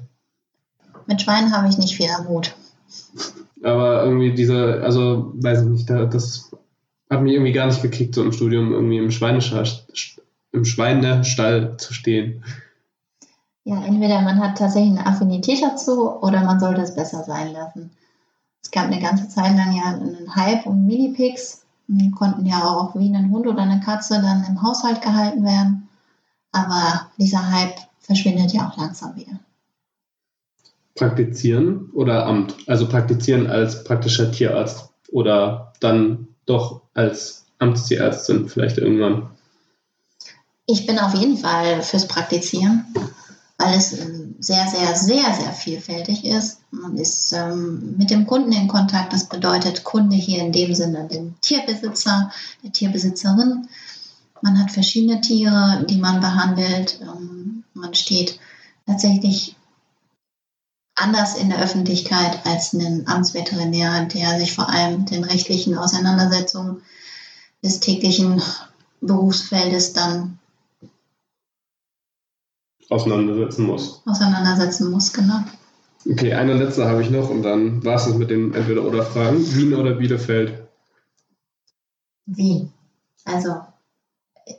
Mit 1.07 1.23
Schweinen 1.23 1.53
habe 1.53 1.69
ich 1.69 1.79
nicht 1.79 1.97
viel 1.97 2.09
am 2.17 2.29
Hut. 2.29 2.55
Aber 3.63 4.05
irgendwie 4.05 4.35
diese, 4.35 4.83
also 4.83 5.33
weiß 5.35 5.63
ich 5.63 5.69
nicht, 5.69 5.91
das 5.91 6.51
hat 7.11 7.23
mich 7.23 7.33
irgendwie 7.33 7.53
gar 7.53 7.67
nicht 7.67 7.83
gekickt, 7.83 8.15
so 8.15 8.23
im 8.23 8.33
Studium 8.33 8.73
irgendwie 8.73 8.99
im 8.99 9.11
Schweinestall, 9.11 9.67
im 10.53 10.65
Schweinestall 10.65 11.77
zu 11.79 11.95
stehen. 11.95 12.45
Ja, 13.65 13.83
entweder 13.83 14.21
man 14.21 14.41
hat 14.41 14.59
tatsächlich 14.59 14.99
eine 14.99 15.07
Affinität 15.07 15.63
dazu 15.63 16.11
oder 16.21 16.45
man 16.45 16.61
sollte 16.61 16.83
es 16.83 16.95
besser 16.95 17.25
sein 17.25 17.53
lassen. 17.53 17.91
Es 18.63 18.71
gab 18.71 18.87
eine 18.87 19.01
ganze 19.01 19.29
Zeit 19.29 19.57
lang 19.57 19.75
ja 19.75 19.85
einen 19.85 20.35
Hype 20.37 20.67
um 20.67 20.87
Minipigs. 20.87 21.65
Die 21.87 22.11
konnten 22.11 22.47
ja 22.47 22.63
auch 22.63 22.95
wie 22.95 23.15
ein 23.15 23.31
Hund 23.31 23.47
oder 23.47 23.63
eine 23.63 23.81
Katze 23.81 24.21
dann 24.21 24.45
im 24.49 24.63
Haushalt 24.63 25.01
gehalten 25.01 25.45
werden. 25.45 25.89
Aber 26.53 27.11
dieser 27.19 27.51
Hype 27.51 27.77
verschwindet 28.01 28.53
ja 28.53 28.69
auch 28.69 28.77
langsam 28.77 29.17
wieder. 29.17 29.39
praktizieren 30.95 31.91
oder 31.93 32.27
Amt? 32.27 32.55
Also 32.67 32.89
praktizieren 32.89 33.49
als 33.49 33.85
praktischer 33.85 34.31
Tierarzt 34.31 34.91
oder 35.11 35.73
dann 35.81 36.29
doch 36.47 36.83
als 36.95 37.47
Amtstierärztin 37.59 38.49
vielleicht 38.49 38.79
irgendwann? 38.79 39.31
Ich 40.67 40.87
bin 40.87 40.99
auf 40.99 41.15
jeden 41.15 41.37
Fall 41.37 41.83
fürs 41.83 42.09
Praktizieren, 42.09 42.87
weil 43.59 43.77
es 43.77 43.99
ähm, 43.99 44.35
sehr, 44.41 44.67
sehr, 44.67 44.95
sehr, 44.97 45.35
sehr 45.35 45.53
vielfältig 45.53 46.25
ist. 46.25 46.61
Man 46.71 46.97
ist 46.97 47.33
ähm, 47.33 47.95
mit 47.97 48.11
dem 48.11 48.27
Kunden 48.27 48.53
in 48.53 48.69
Kontakt. 48.69 49.13
Das 49.13 49.29
bedeutet 49.29 49.85
Kunde 49.85 50.17
hier 50.17 50.41
in 50.41 50.53
dem 50.53 50.75
Sinne 50.75 51.07
den 51.07 51.37
Tierbesitzer, 51.41 52.33
der 52.63 52.73
Tierbesitzerin. 52.73 53.69
Man 54.43 54.59
hat 54.59 54.73
verschiedene 54.73 55.21
Tiere, 55.21 55.85
die 55.89 55.99
man 55.99 56.21
behandelt. 56.21 57.01
Ähm, 57.01 57.65
man 57.75 57.95
steht 57.95 58.39
tatsächlich 58.87 59.57
anders 60.97 61.37
in 61.37 61.49
der 61.49 61.61
Öffentlichkeit 61.61 62.47
als 62.47 62.73
ein 62.73 63.07
Amtsveterinär, 63.07 64.05
der 64.07 64.39
sich 64.39 64.53
vor 64.53 64.69
allem 64.69 65.07
den 65.07 65.25
rechtlichen 65.25 65.77
Auseinandersetzungen 65.77 66.83
des 67.63 67.81
täglichen 67.81 68.43
Berufsfeldes 69.01 69.93
dann 69.93 70.39
auseinandersetzen 72.91 73.67
muss. 73.67 74.03
Auseinandersetzen 74.07 74.91
muss, 74.91 75.13
genau. 75.13 75.41
Okay, 76.11 76.35
eine 76.35 76.55
letzte 76.55 76.87
habe 76.87 77.03
ich 77.03 77.11
noch 77.11 77.31
und 77.31 77.43
dann 77.43 77.83
war 77.85 77.97
es 77.97 78.13
mit 78.15 78.31
den 78.31 78.53
Entweder-Oder-Fragen. 78.53 79.39
Wien 79.55 79.75
oder 79.75 79.95
Bielefeld? 79.95 80.67
Wien. 82.27 82.73
Also 83.25 83.57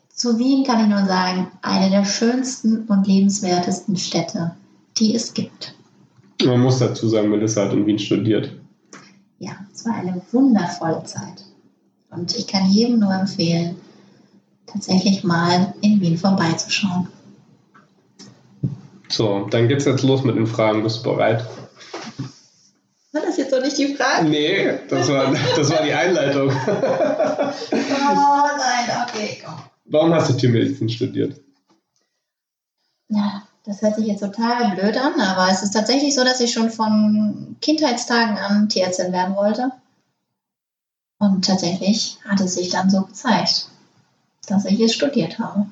zu 0.09 0.39
Wien 0.39 0.63
kann 0.63 0.81
ich 0.81 0.87
nur 0.87 1.05
sagen, 1.05 1.51
eine 1.61 1.89
der 1.89 2.05
schönsten 2.05 2.85
und 2.87 3.05
lebenswertesten 3.05 3.97
Städte, 3.97 4.55
die 4.97 5.13
es 5.13 5.33
gibt. 5.33 5.75
Man 6.43 6.61
muss 6.61 6.79
dazu 6.79 7.07
sagen, 7.07 7.29
Melissa 7.29 7.65
hat 7.65 7.73
in 7.73 7.85
Wien 7.85 7.99
studiert. 7.99 8.51
Ja, 9.39 9.51
es 9.73 9.85
war 9.85 9.95
eine 9.95 10.21
wundervolle 10.31 11.03
Zeit. 11.03 11.45
Und 12.09 12.35
ich 12.37 12.47
kann 12.47 12.69
jedem 12.69 12.99
nur 12.99 13.13
empfehlen, 13.13 13.75
tatsächlich 14.65 15.23
mal 15.23 15.73
in 15.81 15.99
Wien 15.99 16.17
vorbeizuschauen. 16.17 17.07
So, 19.09 19.47
dann 19.49 19.67
geht's 19.67 19.85
jetzt 19.85 20.03
los 20.03 20.23
mit 20.23 20.35
den 20.35 20.47
Fragen. 20.47 20.83
Bist 20.83 21.05
du 21.05 21.11
bereit? 21.11 21.45
War 23.11 23.21
das 23.21 23.37
jetzt 23.37 23.51
noch 23.51 23.61
nicht 23.61 23.77
die 23.77 23.95
Frage? 23.95 24.27
Nee, 24.27 24.79
das 24.89 25.09
war, 25.09 25.33
das 25.55 25.69
war 25.69 25.83
die 25.83 25.93
Einleitung. 25.93 26.49
oh 26.67 27.67
nein, 27.71 29.07
okay, 29.07 29.41
komm. 29.43 29.55
Warum 29.85 30.13
hast 30.13 30.29
du 30.29 30.33
Tiermedizin 30.33 30.89
studiert? 30.89 31.39
Ja, 33.07 33.43
das 33.65 33.81
hört 33.81 33.95
sich 33.95 34.07
jetzt 34.07 34.21
total 34.21 34.75
blöd 34.75 34.97
an, 34.97 35.19
aber 35.21 35.49
es 35.51 35.63
ist 35.63 35.71
tatsächlich 35.71 36.13
so, 36.13 36.23
dass 36.23 36.41
ich 36.41 36.51
schon 36.51 36.71
von 36.71 37.55
Kindheitstagen 37.61 38.37
an 38.37 38.67
Tierärztin 38.67 39.13
werden 39.13 39.35
wollte. 39.35 39.71
Und 41.19 41.45
tatsächlich 41.45 42.17
hat 42.27 42.41
es 42.41 42.55
sich 42.55 42.69
dann 42.69 42.89
so 42.89 43.03
gezeigt, 43.03 43.69
dass 44.47 44.65
ich 44.65 44.79
es 44.79 44.93
studiert 44.93 45.39
habe. 45.39 45.67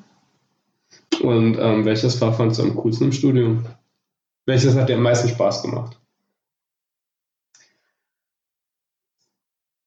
Und 1.22 1.58
ähm, 1.60 1.86
welches 1.86 2.16
Fach 2.16 2.36
fandest 2.36 2.60
du 2.60 2.64
am 2.64 2.76
coolsten 2.76 3.06
im 3.06 3.12
Studium? 3.12 3.66
Welches 4.46 4.76
hat 4.76 4.90
dir 4.90 4.96
am 4.96 5.04
meisten 5.04 5.30
Spaß 5.30 5.62
gemacht? 5.62 5.98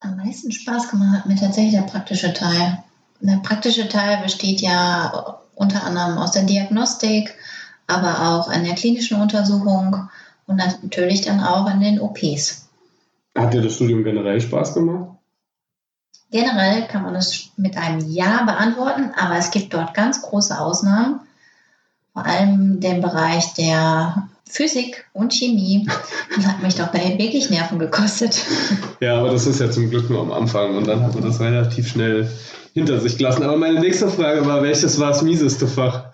Am 0.00 0.16
meisten 0.16 0.52
Spaß 0.52 0.90
gemacht 0.90 1.18
hat 1.18 1.26
mir 1.26 1.36
tatsächlich 1.36 1.74
der 1.74 1.82
praktische 1.82 2.32
Teil. 2.32 2.82
Der 3.20 3.38
praktische 3.38 3.88
Teil 3.88 4.22
besteht 4.22 4.60
ja 4.60 5.40
unter 5.54 5.82
anderem 5.84 6.18
aus 6.18 6.32
der 6.32 6.44
Diagnostik, 6.44 7.34
aber 7.86 8.28
auch 8.28 8.48
an 8.48 8.64
der 8.64 8.74
klinischen 8.74 9.20
Untersuchung 9.20 10.08
und 10.46 10.56
natürlich 10.56 11.22
dann 11.22 11.40
auch 11.40 11.70
in 11.70 11.80
den 11.80 12.00
OPs. 12.00 12.68
Hat 13.36 13.52
dir 13.52 13.62
das 13.62 13.74
Studium 13.74 14.04
generell 14.04 14.40
Spaß 14.40 14.74
gemacht? 14.74 15.15
Generell 16.30 16.86
kann 16.88 17.02
man 17.02 17.14
es 17.14 17.50
mit 17.56 17.76
einem 17.76 18.00
Ja 18.10 18.44
beantworten, 18.44 19.12
aber 19.16 19.36
es 19.36 19.50
gibt 19.50 19.72
dort 19.72 19.94
ganz 19.94 20.22
große 20.22 20.58
Ausnahmen. 20.58 21.20
Vor 22.12 22.24
allem 22.26 22.80
den 22.80 23.00
Bereich 23.00 23.54
der 23.54 24.28
Physik 24.48 25.04
und 25.12 25.32
Chemie. 25.32 25.88
Das 26.34 26.46
hat 26.46 26.62
mich 26.62 26.74
doch 26.74 26.92
wirklich 26.92 27.50
Nerven 27.50 27.78
gekostet. 27.78 28.42
Ja, 29.00 29.18
aber 29.18 29.30
das 29.30 29.46
ist 29.46 29.60
ja 29.60 29.70
zum 29.70 29.90
Glück 29.90 30.08
nur 30.08 30.20
am 30.20 30.32
Anfang 30.32 30.76
und 30.76 30.86
dann 30.86 31.02
hat 31.02 31.14
man 31.14 31.24
das 31.24 31.40
relativ 31.40 31.88
schnell 31.88 32.30
hinter 32.72 33.00
sich 33.00 33.18
gelassen. 33.18 33.42
Aber 33.42 33.56
meine 33.56 33.80
nächste 33.80 34.08
Frage 34.08 34.46
war, 34.46 34.62
welches 34.62 34.98
war 34.98 35.08
das 35.08 35.22
mieseste 35.22 35.66
Fach? 35.66 36.06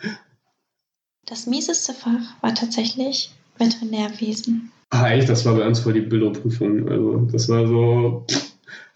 Das 1.26 1.46
mieseste 1.46 1.94
Fach 1.94 2.34
war 2.40 2.54
tatsächlich 2.54 3.30
Veterinärwesen. 3.58 4.72
Ah, 4.90 5.10
echt? 5.10 5.28
Das 5.28 5.44
war 5.44 5.54
bei 5.54 5.66
uns 5.66 5.80
vor 5.80 5.92
die 5.92 6.00
Bilderprüfung. 6.00 6.88
Also, 6.88 7.28
das 7.32 7.48
war 7.48 7.66
so, 7.66 8.26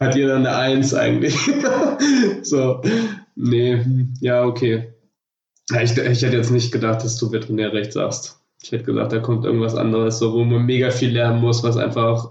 hat 0.01 0.15
jeder 0.15 0.37
eine 0.37 0.55
Eins 0.55 0.95
eigentlich. 0.95 1.37
so, 2.43 2.83
nee, 3.35 3.85
ja, 4.21 4.45
okay. 4.45 4.93
Ich, 5.83 5.97
ich 5.97 6.23
hätte 6.23 6.37
jetzt 6.37 6.51
nicht 6.51 6.73
gedacht, 6.73 7.03
dass 7.03 7.17
du 7.17 7.33
Veterinärrecht 7.33 7.93
sagst. 7.93 8.41
Ich 8.63 8.73
hätte 8.73 8.85
gesagt, 8.85 9.13
da 9.13 9.19
kommt 9.19 9.45
irgendwas 9.45 9.75
anderes, 9.75 10.19
so, 10.19 10.33
wo 10.33 10.45
man 10.45 10.65
mega 10.65 10.91
viel 10.91 11.11
lernen 11.11 11.41
muss, 11.41 11.63
was 11.63 11.77
einfach 11.77 12.31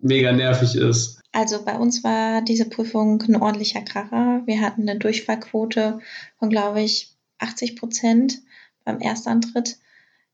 mega 0.00 0.32
nervig 0.32 0.74
ist. 0.74 1.20
Also 1.32 1.62
bei 1.64 1.76
uns 1.76 2.04
war 2.04 2.42
diese 2.42 2.68
Prüfung 2.68 3.22
ein 3.22 3.36
ordentlicher 3.36 3.82
Kracher. 3.82 4.42
Wir 4.46 4.60
hatten 4.60 4.88
eine 4.88 4.98
Durchfallquote 4.98 6.00
von, 6.38 6.50
glaube 6.50 6.82
ich, 6.82 7.14
80 7.38 7.76
Prozent 7.76 8.38
beim 8.84 9.00
Erstantritt. 9.00 9.76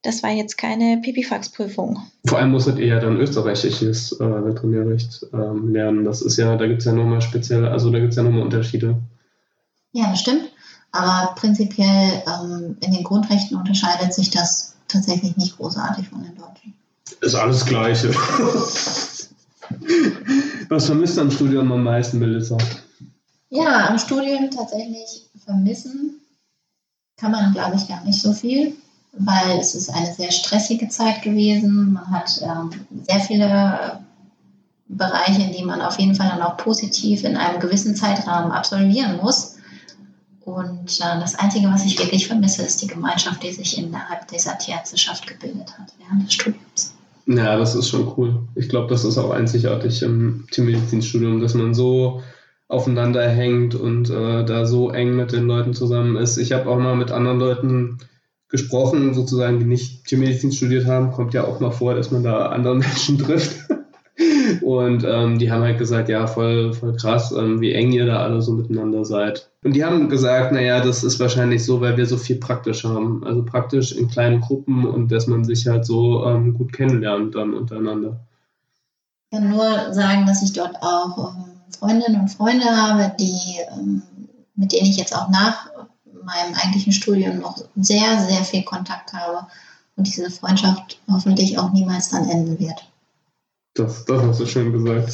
Das 0.04 0.22
war 0.22 0.30
jetzt 0.30 0.58
keine 0.58 1.00
Pipifax-Prüfung. 1.02 1.98
Vor 2.26 2.38
allem 2.38 2.50
musstet 2.50 2.78
ihr 2.78 2.88
ja 2.88 3.00
dann 3.00 3.16
österreichisches 3.16 4.12
äh, 4.12 4.24
Veterinärrecht 4.24 5.26
ähm, 5.32 5.72
lernen. 5.72 6.04
Das 6.04 6.20
ist 6.20 6.36
ja, 6.36 6.54
da 6.56 6.66
gibt 6.66 6.80
es 6.80 6.84
ja 6.84 6.92
nochmal 6.92 7.22
speziell, 7.22 7.66
also 7.66 7.90
da 7.90 7.98
gibt 7.98 8.10
es 8.10 8.16
ja 8.16 8.22
nochmal 8.22 8.42
Unterschiede. 8.42 9.00
Ja, 9.92 10.10
das 10.10 10.20
stimmt. 10.20 10.52
Aber 10.92 11.34
prinzipiell 11.36 12.22
ähm, 12.26 12.76
in 12.80 12.92
den 12.92 13.02
Grundrechten 13.02 13.56
unterscheidet 13.56 14.12
sich 14.12 14.28
das 14.28 14.76
tatsächlich 14.88 15.38
nicht 15.38 15.56
großartig 15.56 16.06
von 16.10 16.22
den 16.22 16.36
Deutschen. 16.36 16.74
Ist 17.22 17.34
alles 17.34 17.64
Gleiche. 17.64 18.10
Was 20.68 20.84
vermisst 20.84 21.16
du 21.16 21.22
am 21.22 21.30
Studium 21.30 21.72
am 21.72 21.82
meisten, 21.82 22.18
Melissa? 22.18 22.58
Ja, 23.48 23.88
am 23.88 23.98
Studium 23.98 24.50
tatsächlich 24.50 25.30
vermissen 25.42 26.20
kann 27.16 27.32
man, 27.32 27.54
glaube 27.54 27.76
ich, 27.76 27.88
gar 27.88 28.04
nicht 28.04 28.20
so 28.20 28.34
viel 28.34 28.76
weil 29.18 29.58
es 29.58 29.74
ist 29.74 29.90
eine 29.90 30.12
sehr 30.12 30.30
stressige 30.30 30.88
Zeit 30.88 31.22
gewesen. 31.22 31.94
Man 31.94 32.10
hat 32.10 32.40
ähm, 32.42 32.70
sehr 33.06 33.20
viele 33.20 34.00
Bereiche, 34.88 35.42
in 35.42 35.52
die 35.52 35.64
man 35.64 35.80
auf 35.80 35.98
jeden 35.98 36.14
Fall 36.14 36.28
dann 36.28 36.42
auch 36.42 36.56
positiv 36.56 37.24
in 37.24 37.36
einem 37.36 37.60
gewissen 37.60 37.96
Zeitrahmen 37.96 38.52
absolvieren 38.52 39.18
muss. 39.22 39.56
Und 40.44 41.00
äh, 41.00 41.20
das 41.20 41.36
Einzige, 41.36 41.68
was 41.68 41.86
ich 41.86 41.98
wirklich 41.98 42.26
vermisse, 42.26 42.62
ist 42.62 42.82
die 42.82 42.86
Gemeinschaft, 42.86 43.42
die 43.42 43.52
sich 43.52 43.78
innerhalb 43.78 44.28
dieser 44.28 44.58
Tierärzteschaft 44.58 45.26
gebildet 45.26 45.78
hat 45.78 45.92
während 45.98 46.26
des 46.26 46.34
Studiums. 46.34 46.94
Ja, 47.26 47.56
das 47.56 47.74
ist 47.74 47.88
schon 47.88 48.12
cool. 48.16 48.42
Ich 48.54 48.68
glaube, 48.68 48.88
das 48.88 49.04
ist 49.04 49.16
auch 49.16 49.30
einzigartig 49.30 50.02
im 50.02 50.46
Tiermedizinstudium, 50.50 51.40
dass 51.40 51.54
man 51.54 51.72
so 51.72 52.22
aufeinander 52.68 53.26
hängt 53.26 53.74
und 53.74 54.10
äh, 54.10 54.44
da 54.44 54.66
so 54.66 54.90
eng 54.90 55.16
mit 55.16 55.32
den 55.32 55.46
Leuten 55.46 55.72
zusammen 55.72 56.16
ist. 56.16 56.36
Ich 56.36 56.52
habe 56.52 56.68
auch 56.68 56.78
mal 56.78 56.96
mit 56.96 57.10
anderen 57.10 57.38
Leuten 57.38 57.98
gesprochen, 58.54 59.14
sozusagen, 59.14 59.58
die 59.58 59.64
nicht 59.64 60.04
Tiermedizin 60.04 60.52
studiert 60.52 60.86
haben, 60.86 61.10
kommt 61.10 61.34
ja 61.34 61.42
auch 61.42 61.58
mal 61.58 61.72
vor, 61.72 61.96
dass 61.96 62.12
man 62.12 62.22
da 62.22 62.46
andere 62.50 62.76
Menschen 62.76 63.18
trifft. 63.18 63.68
Und 64.62 65.04
ähm, 65.04 65.40
die 65.40 65.50
haben 65.50 65.64
halt 65.64 65.78
gesagt, 65.78 66.08
ja, 66.08 66.28
voll, 66.28 66.72
voll 66.72 66.94
krass, 66.94 67.32
ähm, 67.32 67.60
wie 67.60 67.72
eng 67.72 67.90
ihr 67.90 68.06
da 68.06 68.22
alle 68.22 68.40
so 68.42 68.52
miteinander 68.52 69.04
seid. 69.04 69.50
Und 69.64 69.74
die 69.74 69.84
haben 69.84 70.08
gesagt, 70.08 70.52
naja, 70.52 70.80
das 70.84 71.02
ist 71.02 71.18
wahrscheinlich 71.18 71.64
so, 71.64 71.80
weil 71.80 71.96
wir 71.96 72.06
so 72.06 72.16
viel 72.16 72.36
praktisch 72.36 72.84
haben. 72.84 73.24
Also 73.26 73.44
praktisch 73.44 73.90
in 73.90 74.06
kleinen 74.06 74.40
Gruppen 74.40 74.86
und 74.86 75.10
dass 75.10 75.26
man 75.26 75.42
sich 75.42 75.66
halt 75.66 75.84
so 75.84 76.24
ähm, 76.24 76.54
gut 76.54 76.72
kennenlernt 76.72 77.34
dann 77.34 77.54
untereinander. 77.54 78.20
Ich 79.30 79.36
kann 79.36 79.50
nur 79.50 79.92
sagen, 79.92 80.26
dass 80.26 80.44
ich 80.44 80.52
dort 80.52 80.76
auch 80.80 81.34
ähm, 81.34 81.44
Freundinnen 81.76 82.20
und 82.20 82.30
Freunde 82.30 82.66
habe, 82.66 83.12
die, 83.18 83.58
ähm, 83.76 84.02
mit 84.54 84.70
denen 84.70 84.86
ich 84.86 84.96
jetzt 84.96 85.16
auch 85.16 85.28
nach 85.28 85.73
meinem 86.24 86.54
eigentlichen 86.54 86.92
Studium 86.92 87.38
noch 87.38 87.58
sehr, 87.76 88.26
sehr 88.26 88.44
viel 88.44 88.64
Kontakt 88.64 89.12
habe 89.12 89.46
und 89.96 90.06
diese 90.06 90.30
Freundschaft 90.30 91.00
hoffentlich 91.10 91.58
auch 91.58 91.72
niemals 91.72 92.10
dann 92.10 92.28
enden 92.28 92.58
wird. 92.58 92.84
Das, 93.74 94.04
das 94.04 94.22
hast 94.22 94.40
du 94.40 94.46
schön 94.46 94.72
gesagt. 94.72 95.12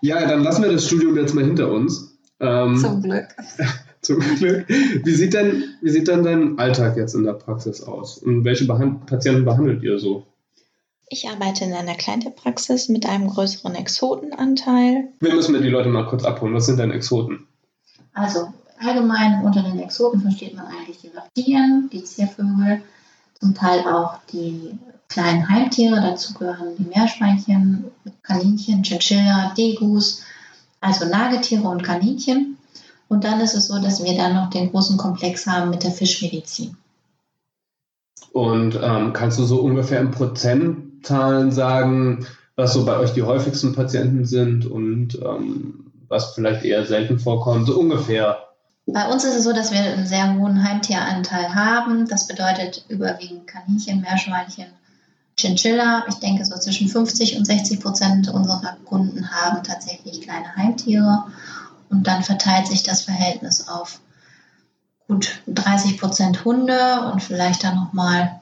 Ja, 0.00 0.26
dann 0.26 0.42
lassen 0.42 0.62
wir 0.62 0.72
das 0.72 0.86
Studium 0.86 1.16
jetzt 1.16 1.34
mal 1.34 1.44
hinter 1.44 1.70
uns. 1.70 2.16
Ähm, 2.40 2.76
zum 2.76 3.02
Glück. 3.02 3.28
zum 4.02 4.20
Glück. 4.20 4.68
Wie 4.68 5.14
sieht, 5.14 5.34
denn, 5.34 5.64
wie 5.80 5.90
sieht 5.90 6.08
denn 6.08 6.24
dein 6.24 6.58
Alltag 6.58 6.96
jetzt 6.96 7.14
in 7.14 7.24
der 7.24 7.34
Praxis 7.34 7.82
aus? 7.82 8.18
Und 8.18 8.44
welche 8.44 8.66
Behand 8.66 9.06
Patienten 9.06 9.44
behandelt 9.44 9.82
ihr 9.82 9.98
so? 9.98 10.26
Ich 11.08 11.28
arbeite 11.28 11.64
in 11.64 11.72
einer 11.72 11.94
Kleintierpraxis 11.94 12.88
mit 12.88 13.06
einem 13.06 13.28
größeren 13.28 13.74
Exotenanteil. 13.74 15.08
Wir 15.20 15.34
müssen 15.34 15.52
mir 15.52 15.60
die 15.60 15.68
Leute 15.68 15.88
mal 15.88 16.06
kurz 16.06 16.24
abholen. 16.24 16.54
Was 16.54 16.66
sind 16.66 16.78
denn 16.78 16.90
Exoten? 16.90 17.46
Also 18.14 18.52
allgemein 18.80 19.42
unter 19.44 19.62
den 19.62 19.78
Exoten 19.78 20.20
versteht 20.20 20.54
man 20.54 20.66
eigentlich 20.66 20.98
die 20.98 21.08
Reptilien, 21.08 21.90
die 21.92 22.04
Ziervögel, 22.04 22.82
zum 23.40 23.54
Teil 23.54 23.80
auch 23.80 24.18
die 24.32 24.78
kleinen 25.08 25.48
Heimtiere, 25.48 26.00
dazu 26.00 26.34
gehören 26.34 26.76
die 26.78 26.84
Meerschweinchen, 26.84 27.84
Kaninchen, 28.22 28.82
Chinchilla, 28.82 29.52
Degus, 29.56 30.22
also 30.80 31.06
Nagetiere 31.06 31.68
und 31.68 31.82
Kaninchen. 31.82 32.56
Und 33.08 33.24
dann 33.24 33.40
ist 33.40 33.54
es 33.54 33.68
so, 33.68 33.80
dass 33.80 34.02
wir 34.02 34.16
dann 34.16 34.34
noch 34.34 34.50
den 34.50 34.70
großen 34.70 34.96
Komplex 34.96 35.46
haben 35.46 35.70
mit 35.70 35.82
der 35.82 35.90
Fischmedizin. 35.90 36.76
Und 38.32 38.78
ähm, 38.82 39.12
kannst 39.12 39.38
du 39.38 39.44
so 39.44 39.60
ungefähr 39.60 40.00
in 40.00 40.10
Prozentzahlen 40.10 41.52
sagen, 41.52 42.26
was 42.56 42.72
so 42.72 42.84
bei 42.84 42.96
euch 42.98 43.12
die 43.12 43.22
häufigsten 43.22 43.74
Patienten 43.74 44.24
sind 44.24 44.66
und 44.66 45.16
ähm, 45.22 45.83
was 46.08 46.34
vielleicht 46.34 46.64
eher 46.64 46.86
selten 46.86 47.18
vorkommt, 47.18 47.66
so 47.66 47.78
ungefähr? 47.78 48.48
Bei 48.86 49.08
uns 49.10 49.24
ist 49.24 49.34
es 49.34 49.44
so, 49.44 49.52
dass 49.52 49.72
wir 49.72 49.80
einen 49.80 50.06
sehr 50.06 50.34
hohen 50.34 50.62
Heimtieranteil 50.62 51.54
haben. 51.54 52.06
Das 52.06 52.26
bedeutet 52.26 52.84
überwiegend 52.88 53.46
Kaninchen, 53.46 54.02
Meerschweinchen, 54.02 54.66
Chinchilla. 55.38 56.04
Ich 56.08 56.16
denke, 56.16 56.44
so 56.44 56.58
zwischen 56.58 56.88
50 56.88 57.38
und 57.38 57.46
60 57.46 57.80
Prozent 57.80 58.28
unserer 58.28 58.76
Kunden 58.84 59.30
haben 59.30 59.62
tatsächlich 59.62 60.20
kleine 60.20 60.54
Heimtiere. 60.56 61.24
Und 61.88 62.06
dann 62.06 62.22
verteilt 62.22 62.66
sich 62.66 62.82
das 62.82 63.02
Verhältnis 63.02 63.68
auf 63.68 64.00
gut 65.06 65.42
30 65.46 65.98
Prozent 65.98 66.44
Hunde 66.44 67.10
und 67.12 67.22
vielleicht 67.22 67.64
dann 67.64 67.76
nochmal 67.76 68.40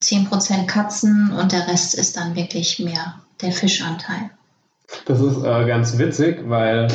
10 0.00 0.28
Prozent 0.28 0.68
Katzen 0.68 1.32
und 1.32 1.52
der 1.52 1.66
Rest 1.68 1.94
ist 1.94 2.16
dann 2.16 2.36
wirklich 2.36 2.78
mehr 2.78 3.16
der 3.40 3.52
Fischanteil. 3.52 4.30
Das 5.06 5.20
ist 5.20 5.38
äh, 5.38 5.66
ganz 5.66 5.98
witzig, 5.98 6.48
weil 6.48 6.88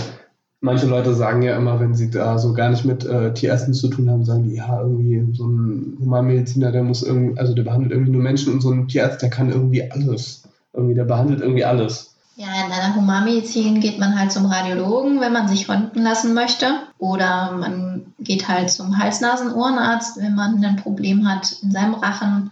manche 0.62 0.88
Leute 0.88 1.14
sagen 1.14 1.42
ja 1.42 1.58
immer, 1.58 1.80
wenn 1.80 1.94
sie 1.94 2.10
da 2.10 2.38
so 2.40 2.54
gar 2.54 2.70
nicht 2.70 2.86
mit 2.86 3.06
äh, 3.06 3.34
Tierärzten 3.34 3.74
zu 3.74 3.90
tun 3.90 4.10
haben, 4.10 4.26
sagen 4.26 4.44
die, 4.44 4.56
ja, 4.56 4.82
irgendwie 4.82 5.36
so 5.36 5.46
ein 5.46 5.98
Humanmediziner, 6.00 6.72
der 6.72 6.84
muss 6.84 7.04
irgendwie, 7.04 7.38
also 7.38 7.54
der 7.54 7.64
behandelt 7.64 7.92
irgendwie 7.92 8.12
nur 8.12 8.22
Menschen 8.22 8.54
und 8.54 8.62
so 8.62 8.72
ein 8.72 8.88
Tierarzt, 8.88 9.22
der 9.22 9.30
kann 9.30 9.52
irgendwie 9.52 9.92
alles. 9.92 10.44
Irgendwie, 10.74 10.96
der 10.96 11.04
behandelt 11.04 11.42
irgendwie 11.42 11.66
alles. 11.66 12.16
Ja, 12.36 12.48
in 12.66 12.72
der 12.72 12.96
Humanmedizin 12.96 13.80
geht 13.80 14.00
man 14.00 14.18
halt 14.18 14.32
zum 14.32 14.48
Radiologen, 14.48 15.22
wenn 15.22 15.34
man 15.34 15.48
sich 15.48 15.70
röntgen 15.70 16.02
lassen 16.02 16.34
möchte. 16.34 16.66
Oder 16.98 17.52
man 17.52 18.14
geht 18.20 18.48
halt 18.48 18.72
zum 18.72 18.98
Hals-Nasen-Ohrenarzt, 18.98 20.18
wenn 20.18 20.34
man 20.34 20.64
ein 20.64 20.78
Problem 20.78 21.30
hat 21.30 21.58
in 21.62 21.72
seinem 21.72 21.94
Rachen. 21.94 22.52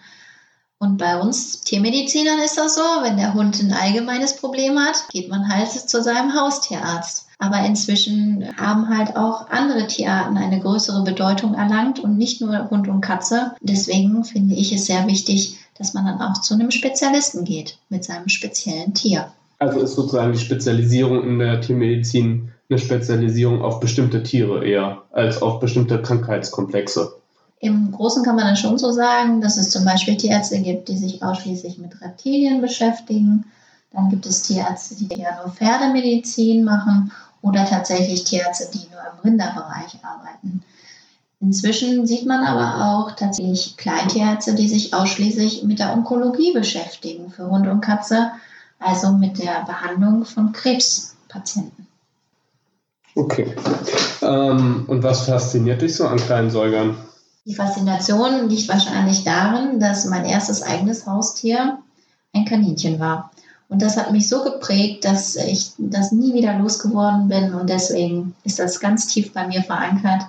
Und 0.82 0.98
bei 0.98 1.16
uns 1.16 1.62
Tiermedizinern 1.62 2.40
ist 2.40 2.58
das 2.58 2.74
so, 2.74 2.82
wenn 3.04 3.16
der 3.16 3.36
Hund 3.36 3.62
ein 3.62 3.72
allgemeines 3.72 4.36
Problem 4.36 4.80
hat, 4.80 5.08
geht 5.12 5.30
man 5.30 5.48
halt 5.48 5.70
zu 5.70 6.02
seinem 6.02 6.34
Haustierarzt. 6.34 7.28
Aber 7.38 7.64
inzwischen 7.64 8.48
haben 8.58 8.90
halt 8.90 9.16
auch 9.16 9.48
andere 9.52 9.86
Tierarten 9.86 10.38
eine 10.38 10.60
größere 10.60 11.04
Bedeutung 11.04 11.54
erlangt 11.54 12.00
und 12.00 12.18
nicht 12.18 12.42
nur 12.42 12.72
Hund 12.72 12.88
und 12.88 13.02
Katze. 13.02 13.52
Deswegen 13.62 14.24
finde 14.24 14.56
ich 14.56 14.74
es 14.74 14.88
sehr 14.88 15.06
wichtig, 15.06 15.56
dass 15.78 15.94
man 15.94 16.08
dann 16.08 16.20
auch 16.20 16.42
zu 16.42 16.56
einem 16.56 16.72
Spezialisten 16.72 17.46
geht 17.46 17.78
mit 17.90 18.04
seinem 18.04 18.28
speziellen 18.28 18.96
Tier. 18.96 19.32
Also 19.60 19.82
ist 19.82 19.94
sozusagen 19.94 20.34
die 20.34 20.40
Spezialisierung 20.40 21.24
in 21.24 21.38
der 21.38 21.62
Tiermedizin 21.62 22.54
eine 22.72 22.80
Spezialisierung 22.80 23.62
auf 23.62 23.80
bestimmte 23.80 24.24
Tiere 24.24 24.66
eher 24.66 25.04
als 25.12 25.44
auf 25.44 25.60
bestimmte 25.60 26.02
Krankheitskomplexe. 26.02 27.21
Im 27.62 27.92
Großen 27.92 28.24
kann 28.24 28.36
man 28.36 28.46
dann 28.46 28.58
schon 28.58 28.78
so 28.78 28.92
sagen, 28.92 29.40
dass 29.40 29.58
es 29.58 29.70
zum 29.70 29.86
Beispiel 29.86 30.18
Tierärzte 30.18 30.60
gibt, 30.60 30.90
die 30.90 30.98
sich 30.98 31.24
ausschließlich 31.24 31.78
mit 31.78 32.02
Reptilien 32.02 32.60
beschäftigen. 32.60 33.46
Dann 33.94 34.10
gibt 34.10 34.26
es 34.26 34.42
Tierärzte, 34.42 34.96
die 34.96 35.10
ja 35.16 35.42
nur 35.42 35.54
Pferdemedizin 35.54 36.64
machen 36.64 37.12
oder 37.42 37.66
tatsächlich 37.66 38.24
Tierärzte, 38.24 38.68
die 38.74 38.88
nur 38.92 39.02
im 39.02 39.20
Rinderbereich 39.24 40.00
arbeiten. 40.02 40.64
Inzwischen 41.40 42.06
sieht 42.06 42.26
man 42.26 42.44
aber 42.44 42.86
auch 42.86 43.12
tatsächlich 43.12 43.78
Kleintierärzte, 43.78 44.56
die 44.56 44.68
sich 44.68 44.94
ausschließlich 44.94 45.64
mit 45.64 45.80
der 45.80 45.94
Onkologie 45.94 46.54
beschäftigen 46.54 47.32
für 47.32 47.50
Hund 47.50 47.68
und 47.68 47.82
Katze 47.82 48.32
also 48.82 49.12
mit 49.12 49.38
der 49.38 49.64
Behandlung 49.66 50.26
von 50.26 50.52
Krebspatienten. 50.52 51.88
Okay. 53.16 53.56
Ähm, 54.22 54.86
und 54.88 55.04
was 55.04 55.26
fasziniert 55.26 55.82
dich 55.82 55.96
so 55.96 56.08
an 56.08 56.18
kleinen 56.18 56.50
Säugern? 56.50 56.96
Die 57.46 57.56
Faszination 57.56 58.50
liegt 58.50 58.70
wahrscheinlich 58.70 59.24
darin, 59.24 59.80
dass 59.80 60.06
mein 60.06 60.26
erstes 60.26 60.62
eigenes 60.62 61.08
Haustier 61.08 61.80
ein 62.34 62.46
Kaninchen 62.46 63.00
war. 63.00 63.32
Und 63.68 63.82
das 63.82 63.98
hat 63.98 64.12
mich 64.12 64.28
so 64.28 64.44
geprägt, 64.44 65.06
dass 65.06 65.36
ich 65.38 65.72
das 65.78 66.12
nie 66.12 66.34
wieder 66.34 66.60
losgeworden 66.60 67.30
bin. 67.30 67.54
Und 67.54 67.70
deswegen 67.70 68.36
ist 68.44 68.60
das 68.60 68.80
ganz 68.80 69.08
tief 69.08 69.34
bei 69.34 69.48
mir 69.48 69.64
verankert, 69.64 70.24